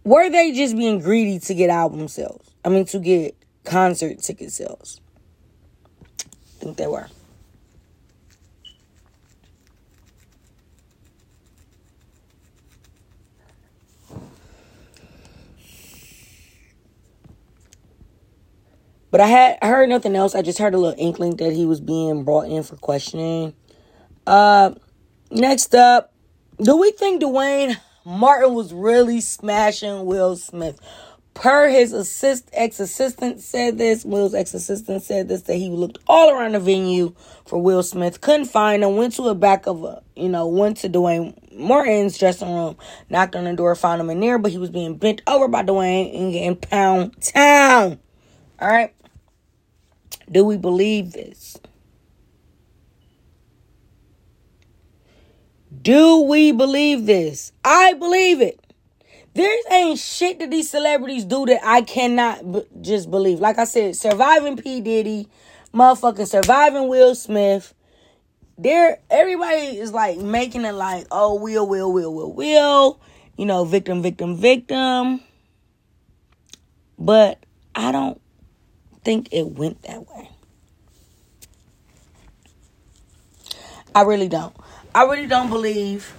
were 0.03 0.29
they 0.29 0.51
just 0.51 0.75
being 0.75 0.99
greedy 0.99 1.39
to 1.39 1.53
get 1.53 1.69
album 1.69 2.07
sales? 2.07 2.49
I 2.65 2.69
mean, 2.69 2.85
to 2.85 2.99
get 2.99 3.35
concert 3.63 4.19
ticket 4.19 4.51
sales. 4.51 4.99
I 6.19 6.63
think 6.63 6.77
they 6.77 6.87
were. 6.87 7.07
But 19.11 19.21
I 19.21 19.27
had 19.27 19.57
heard 19.61 19.89
nothing 19.89 20.15
else. 20.15 20.35
I 20.35 20.41
just 20.41 20.59
heard 20.59 20.73
a 20.73 20.77
little 20.77 20.99
inkling 20.99 21.37
that 21.37 21.53
he 21.53 21.65
was 21.65 21.79
being 21.79 22.23
brought 22.23 22.47
in 22.47 22.63
for 22.63 22.75
questioning. 22.75 23.53
Uh, 24.27 24.71
next 25.31 25.73
up, 25.73 26.13
do 26.61 26.77
we 26.77 26.91
think 26.91 27.21
Duane 27.21 27.77
Martin 28.05 28.53
was 28.53 28.73
really 28.73 29.21
smashing 29.21 30.05
Will 30.05 30.35
Smith? 30.35 30.79
Per 31.33 31.69
his 31.69 31.93
assist 31.93 32.49
ex 32.51 32.81
assistant 32.81 33.39
said 33.39 33.77
this, 33.77 34.03
Will's 34.03 34.33
ex 34.33 34.53
assistant 34.53 35.03
said 35.03 35.29
this 35.29 35.43
that 35.43 35.55
he 35.55 35.69
looked 35.69 35.97
all 36.05 36.31
around 36.31 36.51
the 36.51 36.59
venue 36.59 37.15
for 37.45 37.61
Will 37.61 37.81
Smith, 37.81 38.19
couldn't 38.19 38.47
find 38.47 38.83
him, 38.83 38.97
went 38.97 39.13
to 39.13 39.21
the 39.21 39.35
back 39.35 39.65
of 39.65 39.83
a 39.85 40.03
you 40.17 40.27
know 40.27 40.47
went 40.47 40.77
to 40.77 40.89
Duane 40.89 41.33
Martin's 41.53 42.17
dressing 42.17 42.53
room, 42.53 42.75
knocked 43.09 43.37
on 43.37 43.45
the 43.45 43.53
door, 43.53 43.73
found 43.75 44.01
him 44.01 44.09
in 44.09 44.19
there, 44.19 44.37
but 44.37 44.51
he 44.51 44.57
was 44.57 44.69
being 44.69 44.97
bent 44.97 45.21
over 45.27 45.47
by 45.47 45.63
Duane 45.63 46.13
and 46.13 46.33
getting 46.33 46.55
pound 46.57 47.21
town. 47.21 47.99
All 48.61 48.67
right. 48.67 48.93
Do 50.29 50.43
we 50.43 50.57
believe 50.57 51.13
this? 51.13 51.57
Do 55.81 56.23
we 56.23 56.51
believe 56.51 57.05
this? 57.05 57.51
I 57.63 57.93
believe 57.93 58.41
it. 58.41 58.59
There 59.33 59.55
ain't 59.71 59.99
shit 59.99 60.39
that 60.39 60.51
these 60.51 60.69
celebrities 60.69 61.23
do 61.23 61.45
that 61.45 61.61
I 61.63 61.81
cannot 61.81 62.51
b- 62.51 62.65
just 62.81 63.09
believe. 63.09 63.39
Like 63.39 63.57
I 63.57 63.63
said, 63.63 63.95
surviving 63.95 64.57
P. 64.57 64.81
Diddy, 64.81 65.27
motherfucking 65.73 66.27
surviving 66.27 66.89
Will 66.89 67.15
Smith. 67.15 67.73
There, 68.57 68.99
everybody 69.09 69.77
is 69.77 69.93
like 69.93 70.17
making 70.17 70.65
it 70.65 70.73
like, 70.73 71.07
oh, 71.11 71.35
Will, 71.35 71.65
Will, 71.65 71.93
Will, 71.93 72.13
Will, 72.13 72.33
Will. 72.33 72.99
You 73.37 73.45
know, 73.45 73.63
victim, 73.63 74.01
victim, 74.01 74.35
victim. 74.35 75.21
But 76.97 77.45
I 77.73 77.93
don't 77.93 78.19
think 79.03 79.29
it 79.31 79.47
went 79.47 79.81
that 79.83 80.07
way. 80.07 80.29
I 83.93 84.03
really 84.03 84.27
don't. 84.27 84.55
I 84.93 85.03
really 85.03 85.27
don't 85.27 85.49
believe 85.49 86.13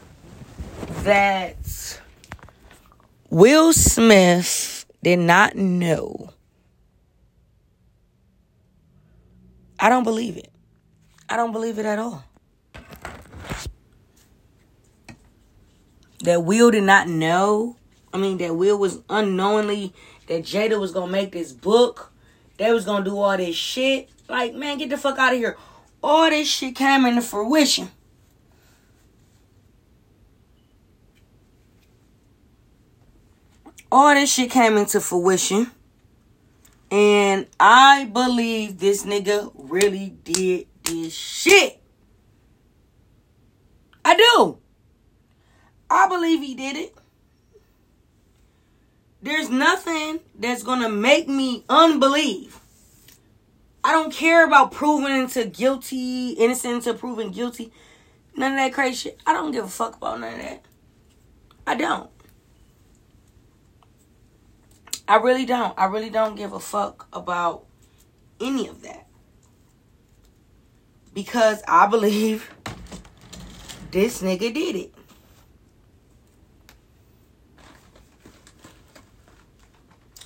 that 1.03 2.01
Will 3.31 3.73
Smith 3.73 4.85
did 5.03 5.19
not 5.19 5.57
know. 5.57 6.31
I 9.79 9.89
don't 9.89 10.05
believe 10.05 10.37
it. 10.37 10.51
I 11.29 11.37
don't 11.37 11.53
believe 11.53 11.79
it 11.79 11.87
at 11.87 11.99
all. 11.99 12.25
That 16.25 16.45
Will 16.45 16.71
did 16.71 16.83
not 16.83 17.09
know. 17.09 17.77
I 18.13 18.19
mean, 18.19 18.39
that 18.39 18.57
Will 18.57 18.77
was 18.77 19.01
unknowingly 19.09 19.95
that 20.27 20.43
Jada 20.43 20.79
was 20.79 20.93
gonna 20.93 21.11
make 21.11 21.33
this 21.33 21.53
book. 21.53 22.13
They 22.61 22.71
was 22.75 22.85
gonna 22.85 23.07
do 23.07 23.19
all 23.19 23.39
this 23.39 23.57
shit. 23.57 24.11
Like, 24.29 24.55
man, 24.55 24.77
get 24.77 24.91
the 24.91 24.99
fuck 24.99 25.19
out 25.19 25.33
of 25.33 25.39
here. 25.39 25.57
All 26.03 26.29
this 26.29 26.47
shit 26.47 26.77
came 26.77 27.07
into 27.07 27.23
fruition. 27.23 27.91
All 33.91 34.15
this 34.15 34.31
shit 34.31 34.51
came 34.51 34.77
into 34.77 35.01
fruition. 35.01 35.71
And 36.91 37.47
I 37.59 38.05
believe 38.13 38.79
this 38.79 39.07
nigga 39.07 39.51
really 39.55 40.11
did 40.23 40.67
this 40.83 41.15
shit. 41.15 41.81
I 44.05 44.17
do. 44.17 44.59
I 45.89 46.09
believe 46.09 46.43
he 46.43 46.55
did 46.55 46.77
it. 46.77 46.95
There's 49.23 49.51
nothing 49.51 50.21
that's 50.35 50.63
gonna 50.63 50.89
make 50.89 51.29
me 51.29 51.65
unbelieve. 51.69 52.59
I 53.85 53.93
don't 53.93 54.13
care 54.13 54.47
about 54.47 54.73
proving 54.73 55.15
into 55.15 55.45
guilty, 55.47 56.31
innocent 56.31 56.85
to 56.85 56.95
proving 56.95 57.31
guilty. 57.31 57.73
None 58.37 58.53
of 58.53 58.59
that 58.59 58.73
crazy 58.73 58.95
shit. 58.95 59.21
I 59.27 59.33
don't 59.33 59.53
give 59.53 59.65
a 59.65 59.69
fuck 59.69 59.97
about 59.97 60.21
none 60.21 60.35
of 60.35 60.41
that. 60.41 60.65
I 61.67 61.75
don't. 61.75 62.11
I 65.07 65.17
really 65.17 65.45
don't. 65.45 65.75
I 65.77 65.87
really 65.87 66.11
don't 66.11 66.37
give 66.37 66.53
a 66.53 66.61
fuck 66.61 67.09
about 67.13 67.65
any 68.41 68.69
of 68.69 68.83
that. 68.83 69.07
Because 71.13 71.63
I 71.67 71.87
believe 71.87 72.51
this 73.91 74.23
nigga 74.23 74.55
did 74.55 74.77
it. 74.77 74.95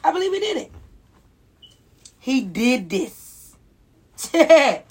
I 0.05 0.13
believe 0.13 0.33
he 0.33 0.41
did 0.41 0.57
it. 0.59 0.73
He 2.21 2.43
did 2.43 2.91
this. 2.91 3.57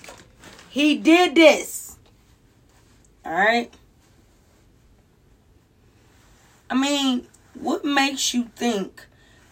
he 0.69 0.97
did 0.97 1.35
this. 1.35 1.97
Alright? 3.25 3.73
I 6.69 6.75
mean, 6.75 7.27
what 7.53 7.85
makes 7.85 8.33
you 8.33 8.45
think 8.55 9.05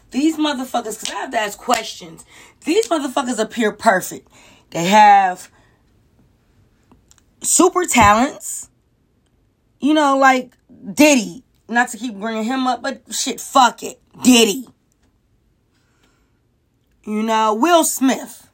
these 0.09 0.37
motherfuckers, 0.37 0.99
because 0.99 1.11
I 1.11 1.15
have 1.15 1.31
to 1.31 1.39
ask 1.39 1.57
questions, 1.57 2.25
these 2.65 2.87
motherfuckers 2.87 3.39
appear 3.39 3.71
perfect. 3.71 4.27
They 4.71 4.85
have 4.85 5.49
super 7.41 7.85
talents. 7.85 8.69
You 9.79 9.93
know, 9.93 10.17
like 10.17 10.53
Diddy. 10.93 11.43
Not 11.67 11.89
to 11.89 11.97
keep 11.97 12.15
bringing 12.15 12.43
him 12.43 12.67
up, 12.67 12.81
but 12.81 13.01
shit, 13.11 13.39
fuck 13.39 13.81
it. 13.83 13.99
Diddy. 14.23 14.67
You 17.03 17.23
know, 17.23 17.53
Will 17.53 17.83
Smith. 17.83 18.49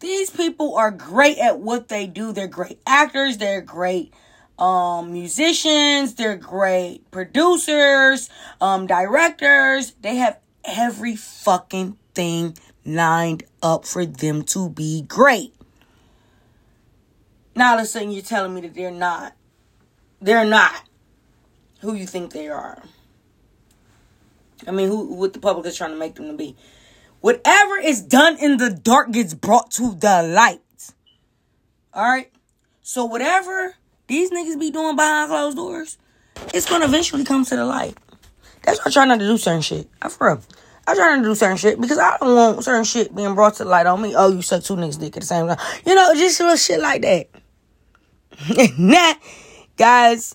These 0.00 0.30
people 0.30 0.76
are 0.76 0.90
great 0.90 1.38
at 1.38 1.58
what 1.58 1.88
they 1.88 2.06
do. 2.06 2.32
They're 2.32 2.46
great 2.46 2.80
actors. 2.86 3.38
They're 3.38 3.60
great 3.60 4.12
um, 4.58 5.12
musicians, 5.12 6.14
they're 6.14 6.36
great 6.36 7.08
producers, 7.10 8.28
um, 8.60 8.86
directors. 8.86 9.92
They 10.00 10.16
have 10.16 10.38
every 10.64 11.16
fucking 11.16 11.96
thing 12.14 12.56
lined 12.84 13.44
up 13.62 13.86
for 13.86 14.04
them 14.04 14.42
to 14.44 14.68
be 14.68 15.02
great. 15.02 15.54
Now, 17.54 17.72
all 17.72 17.78
of 17.78 17.84
a 17.84 17.86
sudden, 17.86 18.10
you're 18.10 18.22
telling 18.22 18.54
me 18.54 18.62
that 18.62 18.74
they're 18.74 18.90
not. 18.90 19.34
They're 20.20 20.44
not 20.44 20.82
who 21.80 21.94
you 21.94 22.06
think 22.06 22.32
they 22.32 22.48
are. 22.48 22.82
I 24.66 24.72
mean, 24.72 24.88
who 24.88 25.14
what 25.14 25.32
the 25.32 25.38
public 25.38 25.66
is 25.66 25.76
trying 25.76 25.92
to 25.92 25.96
make 25.96 26.16
them 26.16 26.26
to 26.26 26.36
be. 26.36 26.56
Whatever 27.20 27.76
is 27.78 28.02
done 28.02 28.38
in 28.38 28.58
the 28.58 28.70
dark 28.70 29.10
gets 29.10 29.34
brought 29.34 29.70
to 29.72 29.94
the 29.94 30.22
light. 30.22 30.60
All 31.92 32.04
right. 32.04 32.30
So 32.82 33.04
whatever 33.04 33.74
these 34.06 34.30
niggas 34.30 34.58
be 34.58 34.70
doing 34.70 34.96
behind 34.96 35.28
closed 35.28 35.56
doors, 35.56 35.98
it's 36.54 36.68
gonna 36.68 36.84
eventually 36.86 37.24
come 37.24 37.44
to 37.44 37.56
the 37.56 37.64
light. 37.64 37.96
That's 38.62 38.78
why 38.78 38.84
I 38.86 38.90
try 38.90 39.04
not 39.04 39.18
to 39.18 39.26
do 39.26 39.36
certain 39.36 39.62
shit. 39.62 39.88
I 40.00 40.08
for 40.08 40.28
real. 40.28 40.42
I 40.86 40.94
try 40.94 41.14
not 41.14 41.22
to 41.22 41.28
do 41.28 41.34
certain 41.34 41.56
shit 41.56 41.80
because 41.80 41.98
I 41.98 42.16
don't 42.18 42.34
want 42.34 42.64
certain 42.64 42.84
shit 42.84 43.14
being 43.14 43.34
brought 43.34 43.54
to 43.56 43.64
the 43.64 43.70
light 43.70 43.86
on 43.86 44.00
me. 44.00 44.14
Oh, 44.16 44.32
you 44.32 44.40
suck 44.40 44.62
two 44.62 44.76
niggas 44.76 44.98
dick 44.98 45.16
at 45.16 45.20
the 45.20 45.26
same 45.26 45.46
time. 45.46 45.58
You 45.84 45.94
know, 45.94 46.14
just 46.14 46.40
little 46.40 46.56
shit 46.56 46.80
like 46.80 47.02
that. 47.02 47.28
nah, 48.78 49.14
guys, 49.76 50.34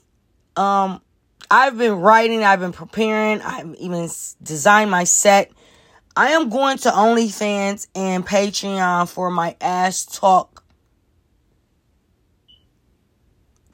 um, 0.56 1.02
I've 1.50 1.78
been 1.78 1.94
writing, 1.94 2.44
I've 2.44 2.60
been 2.60 2.74
preparing, 2.74 3.42
I've 3.42 3.74
even 3.76 4.10
designed 4.42 4.92
my 4.92 5.06
set. 5.06 5.52
I 6.16 6.32
am 6.32 6.50
going 6.50 6.78
to 6.80 6.90
OnlyFans 6.92 7.88
and 7.96 8.26
Patreon 8.26 9.10
for 9.10 9.32
my 9.32 9.56
ass 9.60 10.06
talk 10.06 10.64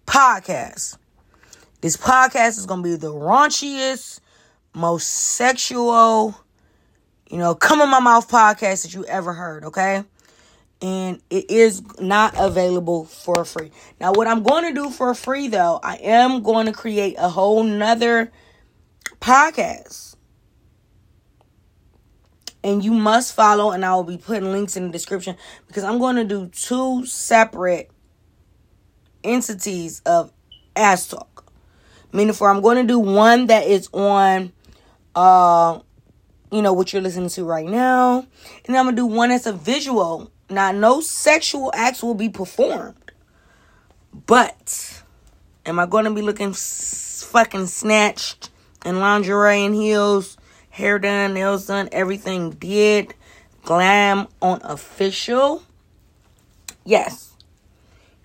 podcast. 0.06 0.98
This 1.82 1.98
podcast 1.98 2.58
is 2.58 2.66
going 2.66 2.82
to 2.82 2.90
be 2.90 2.96
the 2.96 3.12
raunchiest, 3.12 4.22
most 4.74 5.08
sexual, 5.10 6.34
you 7.30 7.38
know, 7.38 7.56
come 7.56 7.82
on 7.82 7.90
my 7.90 8.00
mouth 8.00 8.30
podcast 8.30 8.84
that 8.84 8.94
you 8.94 9.04
ever 9.06 9.34
heard, 9.34 9.66
okay? 9.66 10.06
And 10.82 11.22
it 11.30 11.52
is 11.52 11.82
not 12.00 12.36
available 12.38 13.04
for 13.04 13.44
free. 13.44 13.72
Now, 14.00 14.14
what 14.14 14.28
I'm 14.28 14.44
going 14.44 14.74
to 14.74 14.82
do 14.82 14.90
for 14.90 15.14
free 15.14 15.50
though, 15.50 15.82
I 15.84 15.96
am 15.96 16.42
going 16.42 16.68
to 16.68 16.72
create 16.72 17.16
a 17.18 17.28
whole 17.28 17.64
nother 17.64 18.32
podcast. 19.20 20.09
And 22.64 22.84
you 22.84 22.92
must 22.92 23.34
follow, 23.34 23.72
and 23.72 23.86
I 23.86 23.96
will 23.96 24.04
be 24.04 24.18
putting 24.18 24.52
links 24.52 24.76
in 24.76 24.84
the 24.84 24.90
description 24.90 25.38
because 25.68 25.84
I'm 25.84 25.98
going 25.98 26.18
to 26.18 26.26
do 26.26 26.48
two 26.48 27.06
separate 27.06 27.90
entities 29.24 30.02
of 30.06 30.34
ass 30.76 31.08
talk. 31.08 31.52
Meaning 32.12 32.34
for 32.34 32.50
I'm 32.50 32.62
going 32.62 32.78
to 32.78 32.84
do 32.84 33.00
one 33.00 33.48
that 33.48 33.68
is 33.68 33.88
on 33.94 34.52
uh 35.16 35.80
you 36.52 36.62
know 36.62 36.74
what 36.74 36.92
you're 36.92 37.02
listening 37.02 37.30
to 37.30 37.44
right 37.44 37.66
now. 37.66 38.26
And 38.66 38.76
I'm 38.76 38.86
gonna 38.86 38.96
do 38.96 39.06
one 39.06 39.30
that's 39.30 39.46
a 39.46 39.54
visual. 39.54 40.32
Now 40.50 40.72
no 40.72 41.02
sexual 41.02 41.72
acts 41.76 42.02
will 42.02 42.16
be 42.16 42.30
performed. 42.30 42.96
But 44.26 45.04
am 45.66 45.80
I 45.80 45.86
gonna 45.86 46.12
be 46.12 46.22
looking 46.22 46.54
fucking 46.54 47.68
snatched 47.68 48.50
in 48.84 49.00
lingerie 49.00 49.64
and 49.64 49.76
heels, 49.76 50.38
hair 50.80 50.98
done, 50.98 51.34
nails 51.34 51.68
done, 51.68 51.90
everything 51.92 52.52
did, 52.52 53.14
glam 53.64 54.28
on 54.42 54.62
official? 54.64 55.64
Yes. 56.86 57.34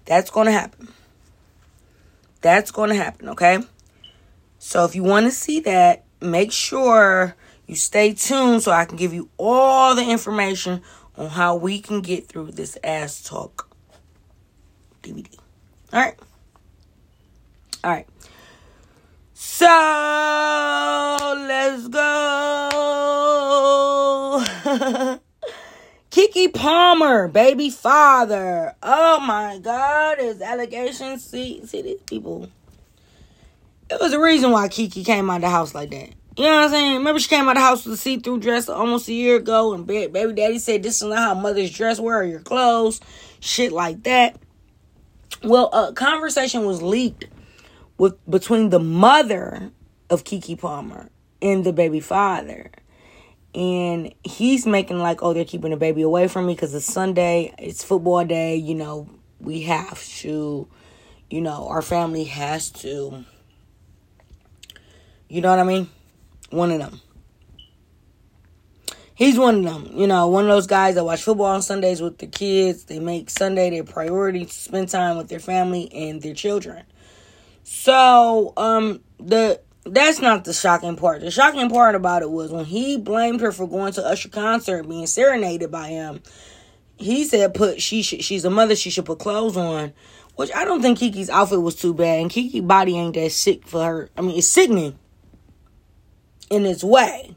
That's 0.07 0.31
gonna 0.31 0.53
happen. 0.53 0.89
That's 2.41 2.71
gonna 2.71 2.95
happen, 2.95 3.29
okay? 3.31 3.59
So 4.59 4.85
if 4.85 4.95
you 4.95 5.03
want 5.03 5.27
to 5.27 5.31
see 5.31 5.61
that, 5.61 6.05
make 6.21 6.53
sure 6.53 7.37
you 7.67 7.77
stay 7.77 8.15
tuned 8.15 8.63
so 8.63 8.71
I 8.73 8.85
can 8.85 8.97
give 8.97 9.13
you 9.13 9.29
all 9.37 9.95
the 9.95 10.09
information 10.09 10.83
on 11.17 11.31
how 11.31 11.57
we 11.57 11.81
can 11.81 12.01
get 12.01 12.29
through 12.29 12.53
this 12.53 12.79
ass 12.83 13.23
talk 13.23 13.69
DVD. 15.03 15.37
All 15.93 16.01
right. 16.01 16.19
All 17.83 17.91
right. 17.91 18.07
So 19.57 19.67
let's 21.47 21.87
go. 21.87 22.01
Keke 26.11 26.53
Palmer, 26.53 27.29
baby 27.29 27.71
father. 27.71 28.75
Oh 28.83 29.21
my 29.21 29.61
God, 29.63 30.19
his 30.19 30.43
allegations. 30.43 31.25
See, 31.25 31.65
see 31.65 31.83
these 31.83 32.01
people. 32.01 32.49
It 33.89 34.01
was 34.01 34.13
a 34.13 34.19
reason 34.19 34.51
why 34.51 34.67
Keke 34.67 35.07
came 35.07 35.31
out 35.31 35.37
of 35.37 35.43
the 35.43 35.51
house 35.51 35.73
like 35.73 35.91
that. 35.91 36.09
You 36.37 36.47
know 36.47 36.57
what 36.57 36.65
I'm 36.65 36.71
saying? 36.71 36.97
Remember 36.97 37.21
she 37.21 37.29
came 37.29 37.45
out 37.45 37.53
of 37.53 37.59
the 37.59 37.61
house 37.61 37.85
with 37.85 37.95
a 37.95 37.97
see-through 37.97 38.41
dress 38.41 38.69
almost 38.69 39.07
a 39.07 39.13
year 39.13 39.37
ago, 39.37 39.73
and 39.73 39.87
baby 39.87 40.33
daddy 40.33 40.59
said 40.59 40.83
this 40.83 41.01
is 41.01 41.07
not 41.07 41.19
how 41.19 41.35
mothers 41.35 41.71
dress. 41.71 42.01
Where 42.01 42.17
are 42.17 42.25
your 42.25 42.41
clothes? 42.41 43.01
Shit 43.39 43.71
like 43.71 44.03
that. 44.03 44.35
Well, 45.45 45.69
a 45.73 45.93
conversation 45.93 46.65
was 46.65 46.83
leaked 46.83 47.27
with 47.99 48.15
between 48.29 48.71
the 48.71 48.81
mother 48.81 49.71
of 50.11 50.25
Keke 50.25 50.59
Palmer 50.59 51.09
and 51.41 51.65
the 51.65 51.73
baby 51.73 52.01
father. 52.01 52.71
And 53.55 54.13
he's 54.25 54.67
making 54.67 54.99
like, 54.99 55.23
oh, 55.23 55.33
they're 55.33 55.45
keeping 55.45 55.71
the 55.71 55.77
baby 55.77 56.03
away 56.03 56.27
from 56.27 56.47
me 56.47 56.55
because 56.55 56.75
it's 56.75 56.93
Sunday, 56.93 57.55
it's 57.59 57.85
football 57.85 58.25
day, 58.25 58.57
you 58.57 58.75
know, 58.75 59.09
we 59.39 59.63
have 59.63 60.05
to, 60.19 60.67
you 61.31 61.41
know, 61.41 61.69
our 61.69 61.83
family 61.83 62.25
has 62.25 62.71
to 62.71 63.25
you 65.35 65.41
know 65.41 65.51
what 65.51 65.59
I 65.59 65.65
mean? 65.65 65.89
One 66.51 66.71
of 66.71 66.79
them. 66.79 67.01
He's 69.17 69.37
one 69.37 69.57
of 69.57 69.65
them. 69.65 69.91
You 69.99 70.07
know, 70.07 70.29
one 70.29 70.45
of 70.45 70.49
those 70.51 70.69
guys 70.69 70.95
that 70.95 71.05
watch 71.05 71.25
football 71.25 71.47
on 71.47 71.61
Sundays 71.61 72.01
with 72.01 72.19
the 72.19 72.29
kids. 72.29 72.85
They 72.85 73.01
make 73.01 73.31
Sunday 73.31 73.71
their 73.71 73.83
priority 73.83 74.45
to 74.45 74.53
spend 74.53 74.91
time 74.91 75.17
with 75.17 75.29
their 75.29 75.41
family 75.41 75.93
and 75.93 76.23
their 76.23 76.35
children. 76.35 76.85
So, 77.65 78.53
um, 78.57 79.01
the 79.19 79.61
that's 79.87 80.21
not 80.21 80.45
the 80.45 80.53
shocking 80.53 80.97
part. 80.97 81.23
The 81.23 81.31
shocking 81.31 81.69
part 81.69 81.95
about 81.95 82.23
it 82.23 82.31
was 82.31 82.51
when 82.51 82.65
he 82.65 82.97
blamed 82.97 83.41
her 83.41 83.53
for 83.53 83.67
going 83.67 83.93
to 83.95 84.07
Usher 84.07 84.29
concert 84.29 84.89
being 84.89 85.07
serenaded 85.07 85.71
by 85.71 85.89
him. 85.89 86.23
He 86.97 87.25
said, 87.25 87.55
"Put 87.55 87.81
she 87.81 88.03
she's 88.03 88.45
a 88.45 88.51
mother. 88.51 88.77
She 88.77 88.91
should 88.91 89.07
put 89.07 89.19
clothes 89.19 89.57
on." 89.57 89.93
Which 90.37 90.51
I 90.55 90.65
don't 90.65 90.83
think 90.83 90.99
Keke's 90.99 91.31
outfit 91.31 91.63
was 91.63 91.77
too 91.77 91.95
bad, 91.95 92.21
and 92.21 92.31
Keke 92.31 92.67
body 92.67 92.99
ain't 92.99 93.15
that 93.15 93.31
sick 93.31 93.67
for 93.67 93.85
her. 93.85 94.11
I 94.17 94.21
mean, 94.21 94.37
it's 94.37 94.49
sickening 94.49 94.99
in 96.51 96.67
its 96.67 96.83
way. 96.83 97.37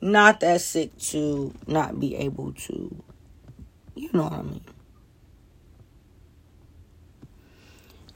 Not 0.00 0.40
that 0.40 0.62
sick 0.62 0.96
to 0.98 1.52
not 1.66 2.00
be 2.00 2.16
able 2.16 2.52
to, 2.54 3.04
you 3.94 4.08
know 4.12 4.22
what 4.24 4.32
I 4.32 4.42
mean. 4.42 4.64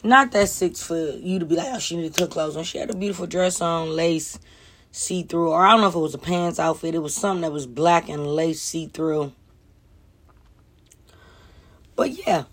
Not 0.05 0.33
that 0.33 0.49
six 0.49 0.83
for 0.83 0.97
you 0.97 1.38
to 1.38 1.45
be 1.45 1.55
like, 1.55 1.69
oh, 1.71 1.79
she 1.79 1.97
needed 1.97 2.15
to 2.15 2.27
clothes 2.27 2.57
on. 2.57 2.65
She 2.65 2.79
had 2.79 2.91
a 2.91 2.97
beautiful 2.97 3.27
dress 3.27 3.61
on, 3.61 3.95
lace, 3.95 4.38
see 4.91 5.23
through, 5.23 5.51
or 5.51 5.65
I 5.65 5.73
don't 5.73 5.81
know 5.81 5.88
if 5.88 5.95
it 5.95 5.99
was 5.99 6.15
a 6.15 6.19
pants 6.19 6.59
outfit. 6.59 6.95
It 6.95 6.99
was 6.99 7.15
something 7.15 7.43
that 7.43 7.53
was 7.53 7.67
black 7.67 8.09
and 8.09 8.27
lace 8.27 8.61
see 8.61 8.87
through. 8.87 9.33
But 11.95 12.27
yeah, 12.27 12.45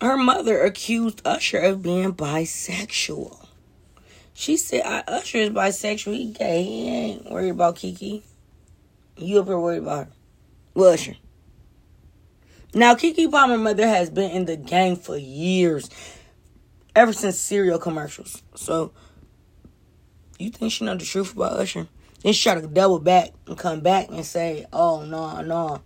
her 0.00 0.16
mother 0.16 0.62
accused 0.62 1.22
Usher 1.24 1.58
of 1.58 1.82
being 1.82 2.14
bisexual. 2.14 3.46
She 4.34 4.56
said, 4.56 4.82
I, 4.84 5.00
Usher 5.06 5.38
is 5.38 5.50
bisexual. 5.50 6.14
He 6.14 6.32
gay. 6.32 6.62
He 6.62 6.88
ain't 6.88 7.30
worried 7.30 7.50
about 7.50 7.76
Keke. 7.76 8.22
You 9.16 9.40
up 9.40 9.46
here 9.46 9.58
worried 9.58 9.82
about 9.82 10.06
her. 10.06 10.12
Well, 10.74 10.92
Usher. 10.92 11.16
Now, 12.74 12.94
Keke 12.94 13.30
Palmer 13.30 13.58
mother 13.58 13.86
has 13.88 14.10
been 14.10 14.30
in 14.30 14.44
the 14.44 14.56
game 14.56 14.96
for 14.96 15.16
years. 15.16 15.90
Ever 16.98 17.12
since 17.12 17.38
cereal 17.38 17.78
commercials. 17.78 18.42
So, 18.56 18.90
you 20.36 20.50
think 20.50 20.72
she 20.72 20.84
know 20.84 20.96
the 20.96 21.04
truth 21.04 21.32
about 21.32 21.52
Usher? 21.52 21.86
Then 22.24 22.32
she 22.32 22.42
try 22.42 22.60
to 22.60 22.66
double 22.66 22.98
back 22.98 23.30
and 23.46 23.56
come 23.56 23.82
back 23.82 24.08
and 24.08 24.26
say, 24.26 24.66
oh, 24.72 25.04
no, 25.04 25.40
no. 25.42 25.80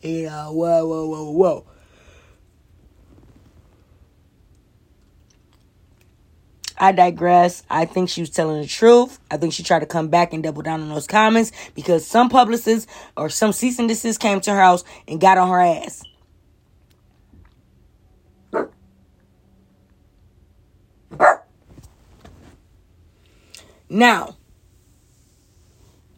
Yeah, 0.00 0.46
whoa, 0.46 0.86
whoa, 0.86 1.08
whoa, 1.08 1.30
whoa. 1.32 1.66
I 6.76 6.92
digress. 6.92 7.64
I 7.68 7.84
think 7.84 8.08
she 8.08 8.20
was 8.20 8.30
telling 8.30 8.62
the 8.62 8.68
truth. 8.68 9.18
I 9.32 9.38
think 9.38 9.52
she 9.52 9.64
tried 9.64 9.80
to 9.80 9.86
come 9.86 10.06
back 10.06 10.32
and 10.32 10.40
double 10.40 10.62
down 10.62 10.82
on 10.82 10.88
those 10.88 11.08
comments 11.08 11.50
because 11.74 12.06
some 12.06 12.28
publicists 12.28 12.88
or 13.16 13.28
some 13.28 13.52
cease 13.52 13.80
and 13.80 13.88
desist 13.88 14.20
came 14.20 14.40
to 14.42 14.52
her 14.52 14.60
house 14.60 14.84
and 15.08 15.20
got 15.20 15.36
on 15.36 15.48
her 15.48 15.60
ass. 15.60 16.04
Now, 23.90 24.36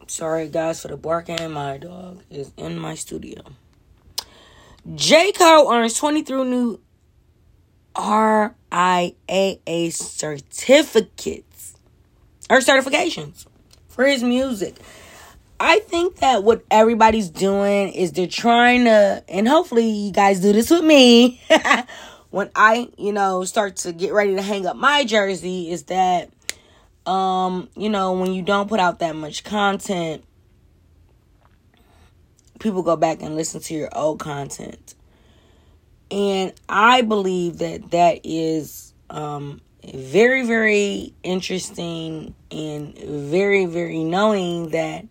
sorry 0.06 0.48
guys 0.48 0.82
for 0.82 0.88
the 0.88 0.96
barking. 0.96 1.52
My 1.52 1.78
dog 1.78 2.22
is 2.30 2.50
in 2.56 2.78
my 2.78 2.94
studio. 2.94 3.42
J. 4.94 5.32
Cole 5.32 5.72
earns 5.72 5.94
23 5.94 6.44
new 6.44 6.80
RIAA 7.94 9.92
certificates 9.92 11.74
or 12.48 12.58
certifications 12.58 13.46
for 13.88 14.06
his 14.06 14.22
music. 14.22 14.76
I 15.58 15.80
think 15.80 16.16
that 16.16 16.42
what 16.42 16.64
everybody's 16.70 17.28
doing 17.28 17.92
is 17.92 18.12
they're 18.12 18.26
trying 18.26 18.84
to, 18.84 19.22
and 19.28 19.46
hopefully 19.46 19.88
you 19.90 20.10
guys 20.10 20.40
do 20.40 20.54
this 20.54 20.70
with 20.70 20.82
me. 20.82 21.40
when 22.30 22.50
I, 22.54 22.88
you 22.96 23.12
know, 23.12 23.44
start 23.44 23.76
to 23.76 23.92
get 23.92 24.14
ready 24.14 24.34
to 24.36 24.42
hang 24.42 24.66
up 24.66 24.76
my 24.76 25.04
jersey, 25.04 25.70
is 25.70 25.82
that, 25.84 26.30
um, 27.06 27.68
you 27.76 27.88
know, 27.88 28.12
when 28.12 28.32
you 28.32 28.42
don't 28.42 28.68
put 28.68 28.80
out 28.80 28.98
that 29.00 29.16
much 29.16 29.44
content, 29.44 30.24
people 32.58 32.82
go 32.82 32.96
back 32.96 33.22
and 33.22 33.36
listen 33.36 33.60
to 33.60 33.74
your 33.74 33.88
old 33.96 34.20
content. 34.20 34.94
And 36.10 36.52
I 36.68 37.02
believe 37.02 37.58
that 37.58 37.90
that 37.92 38.20
is 38.24 38.92
um, 39.08 39.60
very, 39.84 40.44
very 40.44 41.14
interesting 41.22 42.34
and 42.50 42.98
very, 42.98 43.66
very 43.66 44.02
knowing 44.04 44.70
that, 44.70 45.06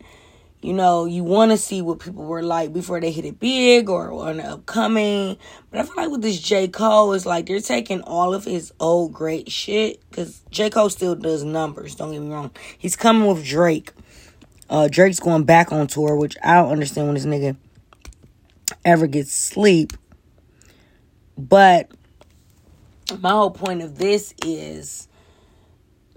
you 0.61 0.73
know, 0.73 1.05
you 1.05 1.23
want 1.23 1.51
to 1.51 1.57
see 1.57 1.81
what 1.81 1.99
people 1.99 2.25
were 2.25 2.43
like 2.43 2.73
before 2.73 2.99
they 2.99 3.11
hit 3.11 3.23
it 3.23 3.39
big 3.39 3.89
or 3.89 4.11
on 4.11 4.37
the 4.37 4.43
upcoming. 4.43 5.37
But 5.71 5.79
I 5.79 5.83
feel 5.83 5.93
like 5.95 6.09
with 6.11 6.21
this 6.21 6.39
J. 6.39 6.67
Cole, 6.67 7.13
it's 7.13 7.25
like 7.25 7.45
they're 7.45 7.61
taking 7.61 8.01
all 8.01 8.33
of 8.33 8.43
his 8.43 8.73
old 8.79 9.13
great 9.13 9.49
shit 9.49 10.01
because 10.09 10.41
J. 10.51 10.69
Cole 10.69 10.89
still 10.89 11.15
does 11.15 11.43
numbers, 11.43 11.95
don't 11.95 12.11
get 12.11 12.21
me 12.21 12.29
wrong. 12.29 12.51
He's 12.77 12.97
coming 12.97 13.27
with 13.27 13.45
Drake. 13.45 13.93
Uh, 14.69 14.87
Drake's 14.89 15.19
going 15.19 15.45
back 15.45 15.71
on 15.71 15.87
tour, 15.87 16.15
which 16.15 16.35
I 16.43 16.55
don't 16.55 16.71
understand 16.71 17.07
when 17.07 17.15
this 17.15 17.25
nigga 17.25 17.55
ever 18.83 19.07
gets 19.07 19.31
sleep. 19.31 19.93
But 21.37 21.89
my 23.19 23.29
whole 23.29 23.51
point 23.51 23.81
of 23.81 23.97
this 23.97 24.33
is 24.45 25.07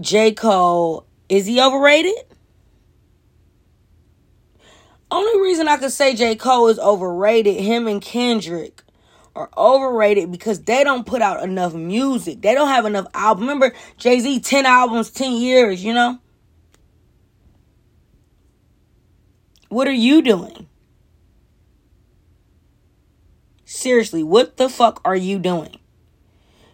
J. 0.01 0.33
Cole, 0.33 1.07
is 1.29 1.47
he 1.47 1.63
overrated? 1.63 2.13
Only 5.13 5.43
reason 5.43 5.69
I 5.69 5.77
could 5.77 5.93
say 5.93 6.15
J. 6.15 6.37
Cole 6.37 6.69
is 6.69 6.79
overrated, 6.79 7.63
him 7.63 7.87
and 7.87 8.01
Kendrick 8.01 8.83
are 9.37 9.51
overrated 9.59 10.33
because 10.33 10.63
they 10.63 10.83
don't 10.83 11.05
put 11.05 11.21
out 11.21 11.43
enough 11.43 11.75
music. 11.75 12.41
They 12.41 12.55
don't 12.55 12.69
have 12.69 12.87
enough 12.87 13.07
albums. 13.13 13.43
Remember 13.43 13.75
Jay 13.99 14.21
Z, 14.21 14.41
10 14.41 14.65
albums, 14.65 15.11
10 15.11 15.33
years, 15.35 15.85
you 15.85 15.93
know? 15.93 16.19
What 19.69 19.87
are 19.87 19.93
you 19.93 20.23
doing? 20.23 20.67
Seriously, 23.67 24.23
what 24.23 24.57
the 24.57 24.71
fuck 24.71 25.03
are 25.05 25.17
you 25.17 25.39
doing? 25.39 25.79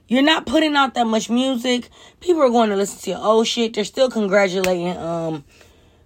You're 0.07 0.23
not 0.23 0.47
putting 0.47 0.77
out 0.77 0.95
that 0.95 1.09
much 1.09 1.29
music. 1.29 1.89
People 2.21 2.43
are 2.43 2.51
going 2.51 2.71
to 2.71 2.77
listen 2.77 3.01
to 3.01 3.11
your 3.11 3.19
old 3.19 3.49
shit. 3.49 3.75
They're 3.75 3.85
still 3.85 4.09
congratulating 4.09 4.97
um 4.97 5.45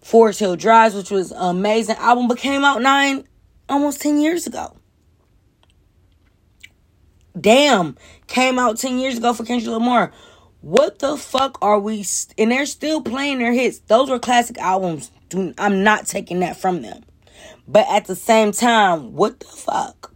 Forest 0.02 0.40
Hill 0.40 0.56
Drives, 0.56 0.94
which 0.94 1.10
was 1.10 1.32
amazing 1.32 1.96
album, 1.96 2.28
but 2.28 2.38
came 2.38 2.64
out 2.64 2.82
nine, 2.82 3.26
almost 3.68 4.00
10 4.00 4.20
years 4.20 4.46
ago. 4.46 4.76
Damn, 7.40 7.96
came 8.26 8.58
out 8.58 8.76
10 8.78 8.98
years 8.98 9.16
ago 9.16 9.32
for 9.32 9.44
Kendrick 9.44 9.72
Lamar. 9.72 10.12
What 10.60 10.98
the 10.98 11.16
fuck 11.16 11.58
are 11.62 11.78
we? 11.78 12.02
St- 12.02 12.34
and 12.38 12.52
they're 12.52 12.66
still 12.66 13.00
playing 13.00 13.38
their 13.38 13.52
hits. 13.52 13.78
Those 13.80 14.10
were 14.10 14.18
classic 14.18 14.58
albums. 14.58 15.10
I'm 15.58 15.82
not 15.82 16.06
taking 16.06 16.40
that 16.40 16.56
from 16.56 16.82
them. 16.82 17.04
But 17.66 17.86
at 17.88 18.04
the 18.04 18.16
same 18.16 18.52
time, 18.52 19.14
what 19.14 19.40
the 19.40 19.46
fuck? 19.46 20.12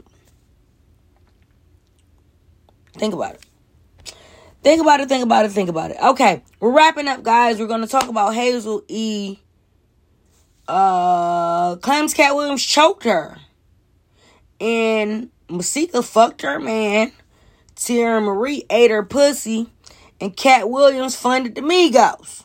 Think 2.95 3.15
about 3.15 3.35
it. 3.35 4.15
Think 4.63 4.81
about 4.81 5.01
it, 5.01 5.09
think 5.09 5.25
about 5.25 5.45
it, 5.45 5.53
think 5.53 5.69
about 5.69 5.93
it. 5.93 5.97
Okay, 6.03 6.43
we're 6.61 6.73
wrapping 6.73 7.07
up, 7.09 7.23
guys. 7.23 7.59
We're 7.59 7.69
going 7.69 7.83
to 7.83 7.87
talk 7.87 8.09
about 8.09 8.35
Hazel 8.35 8.83
E. 8.89 9.39
Uh, 10.69 11.77
claims 11.77 12.15
Katt 12.15 12.35
Williams 12.35 12.65
choked 12.65 13.05
her. 13.05 13.39
And 14.61 15.31
Masika 15.49 16.03
fucked 16.03 16.43
her 16.43 16.59
man. 16.59 17.13
Teairra 17.77 18.25
Mari 18.25 18.65
ate 18.71 18.91
her 18.91 19.03
pussy. 19.03 19.69
And 20.21 20.37
Katt 20.37 20.71
Williams 20.71 21.15
funded 21.15 21.55
the 21.55 21.61
Migos. 21.61 22.45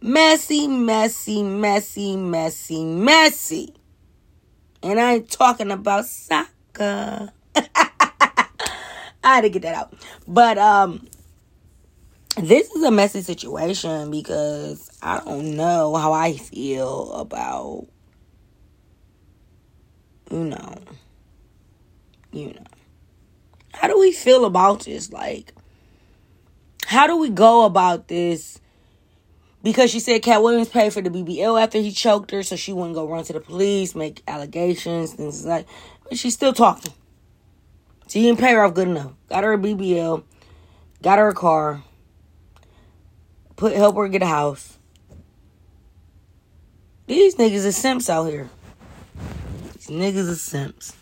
Messy, 0.00 0.66
messy, 0.66 1.44
messy, 1.44 2.16
messy, 2.16 2.84
messy. 2.84 3.74
And 4.82 4.98
I 4.98 5.14
ain't 5.14 5.30
talking 5.30 5.70
about 5.70 6.06
soccer. 6.06 7.30
I 9.24 9.36
had 9.36 9.42
to 9.42 9.50
get 9.50 9.62
that 9.62 9.76
out. 9.76 9.94
But 10.26 10.58
um 10.58 11.06
this 12.36 12.70
is 12.70 12.82
a 12.82 12.90
messy 12.90 13.22
situation 13.22 14.10
because 14.10 14.90
I 15.02 15.20
don't 15.20 15.54
know 15.56 15.94
how 15.96 16.12
I 16.12 16.34
feel 16.34 17.12
about 17.12 17.86
you 20.30 20.44
know 20.44 20.74
you 22.32 22.54
know. 22.54 22.64
How 23.74 23.88
do 23.88 23.98
we 23.98 24.12
feel 24.12 24.44
about 24.46 24.84
this? 24.84 25.12
Like 25.12 25.52
how 26.86 27.06
do 27.06 27.16
we 27.16 27.28
go 27.28 27.64
about 27.64 28.08
this? 28.08 28.58
Because 29.62 29.90
she 29.90 30.00
said 30.00 30.22
Katt 30.22 30.42
Williams 30.42 30.68
paid 30.68 30.92
for 30.92 31.02
the 31.02 31.10
BBL 31.10 31.62
after 31.62 31.78
he 31.78 31.92
choked 31.92 32.30
her 32.30 32.42
so 32.42 32.56
she 32.56 32.72
wouldn't 32.72 32.94
go 32.94 33.06
run 33.06 33.24
to 33.24 33.32
the 33.32 33.40
police 33.40 33.94
make 33.94 34.22
allegations 34.26 35.12
things 35.12 35.44
like 35.44 35.66
but 36.08 36.18
she's 36.18 36.34
still 36.34 36.52
talking. 36.52 36.92
She 38.08 38.22
didn't 38.22 38.40
pay 38.40 38.52
her 38.52 38.62
off 38.62 38.74
good 38.74 38.88
enough. 38.88 39.12
Got 39.28 39.44
her 39.44 39.52
a 39.52 39.58
BBL, 39.58 40.22
got 41.02 41.18
her 41.18 41.28
a 41.28 41.34
car, 41.34 41.82
put 43.62 43.76
help 43.76 43.94
her 43.94 44.08
get 44.08 44.22
a 44.22 44.26
house. 44.26 44.76
These 47.06 47.36
niggas 47.36 47.64
are 47.64 47.70
simps 47.70 48.10
out 48.10 48.24
here. 48.24 48.50
These 49.74 49.86
niggas 49.86 50.28
are 50.28 50.34
simps. 50.34 50.96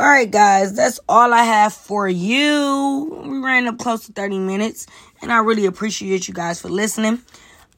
All 0.00 0.08
right, 0.08 0.28
guys, 0.28 0.74
that's 0.74 0.98
all 1.08 1.32
I 1.32 1.44
have 1.44 1.72
for 1.72 2.08
you. 2.08 3.22
We 3.24 3.38
ran 3.38 3.68
up 3.68 3.78
close 3.78 4.06
to 4.06 4.12
30 4.12 4.40
minutes, 4.40 4.88
and 5.22 5.32
I 5.32 5.38
really 5.38 5.66
appreciate 5.66 6.26
you 6.26 6.34
guys 6.34 6.60
for 6.60 6.68
listening. 6.68 7.20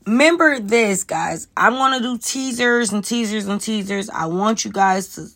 Remember 0.07 0.59
this, 0.59 1.05
guys. 1.05 1.49
I'm 1.55 1.75
going 1.75 2.01
to 2.01 2.01
do 2.01 2.17
teasers 2.17 2.91
and 2.91 3.05
teasers 3.05 3.49
and 3.49 3.61
teasers. 3.61 4.09
I 4.09 4.27
want 4.27 4.65
you 4.65 4.73
guys 4.73 5.15
to 5.17 5.27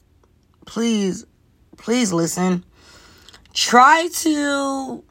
please 0.64 1.26
please 1.76 2.14
listen. 2.14 2.64
Try 3.52 4.08
to 4.08 5.04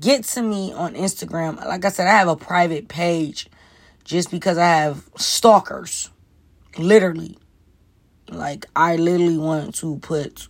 get 0.00 0.24
to 0.24 0.42
me 0.42 0.72
on 0.72 0.94
Instagram. 0.94 1.56
Like 1.64 1.84
I 1.84 1.88
said, 1.88 2.06
I 2.06 2.12
have 2.12 2.28
a 2.28 2.36
private 2.36 2.88
page 2.88 3.48
just 4.04 4.30
because 4.30 4.58
I 4.58 4.66
have 4.66 5.08
stalkers. 5.16 6.10
Literally. 6.78 7.38
Like, 8.28 8.66
I 8.76 8.96
literally 8.96 9.38
want 9.38 9.74
to 9.76 9.98
put, 9.98 10.48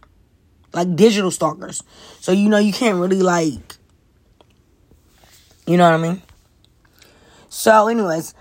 like, 0.74 0.94
digital 0.96 1.30
stalkers. 1.30 1.82
So, 2.20 2.32
you 2.32 2.48
know, 2.48 2.58
you 2.58 2.72
can't 2.72 2.98
really, 2.98 3.22
like, 3.22 3.76
you 5.66 5.76
know 5.76 5.90
what 5.90 5.98
I 5.98 6.02
mean? 6.02 6.22
So, 7.48 7.88
anyways, 7.88 8.34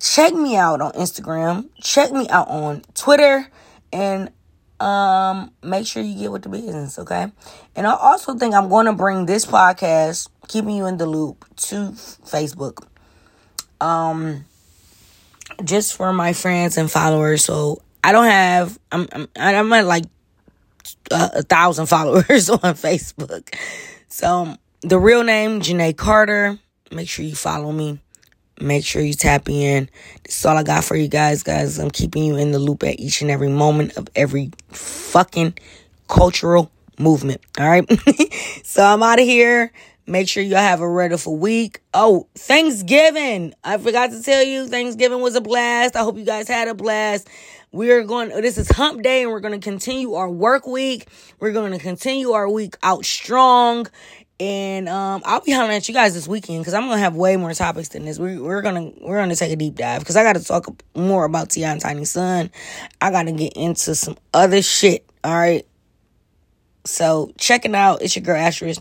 check 0.00 0.32
me 0.32 0.56
out 0.56 0.80
on 0.80 0.92
Instagram. 0.92 1.68
Check 1.80 2.12
me 2.12 2.28
out 2.28 2.48
on 2.48 2.82
Twitter. 2.94 3.50
And 3.92 4.30
um, 4.80 5.52
make 5.62 5.86
sure 5.86 6.02
you 6.02 6.18
get 6.18 6.32
with 6.32 6.42
the 6.42 6.48
business, 6.48 6.98
okay? 6.98 7.32
And 7.74 7.86
I 7.86 7.94
also 7.94 8.34
think 8.34 8.54
I'm 8.54 8.68
going 8.68 8.86
to 8.86 8.92
bring 8.92 9.26
this 9.26 9.44
podcast, 9.44 10.28
keeping 10.46 10.76
you 10.76 10.86
in 10.86 10.96
the 10.96 11.06
loop, 11.06 11.44
to 11.56 11.92
Facebook. 12.24 12.86
Um, 13.80 14.44
just 15.64 15.96
for 15.96 16.12
my 16.12 16.32
friends 16.32 16.76
and 16.76 16.90
followers. 16.90 17.44
So 17.44 17.82
I 18.02 18.12
don't 18.12 18.24
have. 18.24 18.78
I'm 18.92 19.08
I'm 19.12 19.28
I'm 19.36 19.72
at 19.72 19.86
like 19.86 20.04
a, 21.10 21.30
a 21.36 21.42
thousand 21.42 21.86
followers 21.94 22.50
on 22.50 22.58
Facebook. 22.58 23.54
So 24.08 24.56
the 24.82 24.98
real 24.98 25.24
name 25.24 25.60
Janae 25.60 25.96
Carter. 25.96 26.58
Make 26.90 27.08
sure 27.08 27.24
you 27.24 27.34
follow 27.34 27.70
me. 27.70 28.00
Make 28.60 28.84
sure 28.84 29.02
you 29.02 29.14
tap 29.14 29.48
in. 29.48 29.88
This 30.24 30.38
is 30.38 30.46
all 30.46 30.56
I 30.56 30.62
got 30.62 30.84
for 30.84 30.96
you 30.96 31.08
guys, 31.08 31.42
guys. 31.42 31.78
I'm 31.78 31.90
keeping 31.90 32.24
you 32.24 32.36
in 32.36 32.52
the 32.52 32.58
loop 32.58 32.82
at 32.82 32.98
each 32.98 33.22
and 33.22 33.30
every 33.30 33.48
moment 33.48 33.96
of 33.96 34.08
every 34.16 34.50
fucking 34.70 35.54
cultural 36.08 36.70
movement. 36.98 37.40
All 37.58 37.68
right. 37.68 37.86
so 38.64 38.84
I'm 38.84 39.02
out 39.02 39.20
of 39.20 39.24
here. 39.26 39.72
Make 40.06 40.26
sure 40.26 40.42
y'all 40.42 40.58
have 40.58 40.80
a 40.80 40.90
wonderful 40.90 41.36
week. 41.36 41.82
Oh, 41.92 42.28
Thanksgiving. 42.34 43.52
I 43.62 43.76
forgot 43.76 44.10
to 44.10 44.22
tell 44.22 44.42
you, 44.42 44.66
Thanksgiving 44.66 45.20
was 45.20 45.36
a 45.36 45.42
blast. 45.42 45.96
I 45.96 46.00
hope 46.00 46.16
you 46.16 46.24
guys 46.24 46.48
had 46.48 46.66
a 46.66 46.74
blast. 46.74 47.28
We're 47.70 48.02
going, 48.04 48.30
this 48.30 48.56
is 48.56 48.70
hump 48.70 49.02
day 49.02 49.22
and 49.22 49.30
we're 49.30 49.40
going 49.40 49.60
to 49.60 49.62
continue 49.62 50.14
our 50.14 50.30
work 50.30 50.66
week. 50.66 51.06
We're 51.38 51.52
going 51.52 51.72
to 51.72 51.78
continue 51.78 52.30
our 52.30 52.48
week 52.48 52.78
out 52.82 53.04
strong. 53.04 53.86
And 54.40 54.88
um, 54.88 55.22
I'll 55.24 55.40
be 55.40 55.50
hollering 55.50 55.76
at 55.76 55.88
you 55.88 55.94
guys 55.94 56.14
this 56.14 56.28
weekend 56.28 56.60
because 56.60 56.72
I'm 56.72 56.82
gonna 56.82 56.98
have 56.98 57.16
way 57.16 57.36
more 57.36 57.52
topics 57.54 57.88
than 57.88 58.04
this. 58.04 58.20
We, 58.20 58.38
we're 58.38 58.62
gonna 58.62 58.92
we're 59.00 59.18
gonna 59.18 59.34
take 59.34 59.50
a 59.50 59.56
deep 59.56 59.74
dive 59.74 60.00
because 60.00 60.16
I 60.16 60.22
got 60.22 60.36
to 60.36 60.44
talk 60.44 60.68
more 60.94 61.24
about 61.24 61.50
T.I. 61.50 61.68
and 61.70 61.80
Tiny 61.80 62.04
Son. 62.04 62.50
I 63.00 63.10
got 63.10 63.24
to 63.24 63.32
get 63.32 63.54
into 63.54 63.96
some 63.96 64.16
other 64.32 64.62
shit. 64.62 65.04
All 65.24 65.34
right. 65.34 65.66
So 66.84 67.32
checking 67.36 67.74
out. 67.74 68.00
It's 68.00 68.14
your 68.14 68.22
girl 68.22 68.36
Asterisk. 68.36 68.80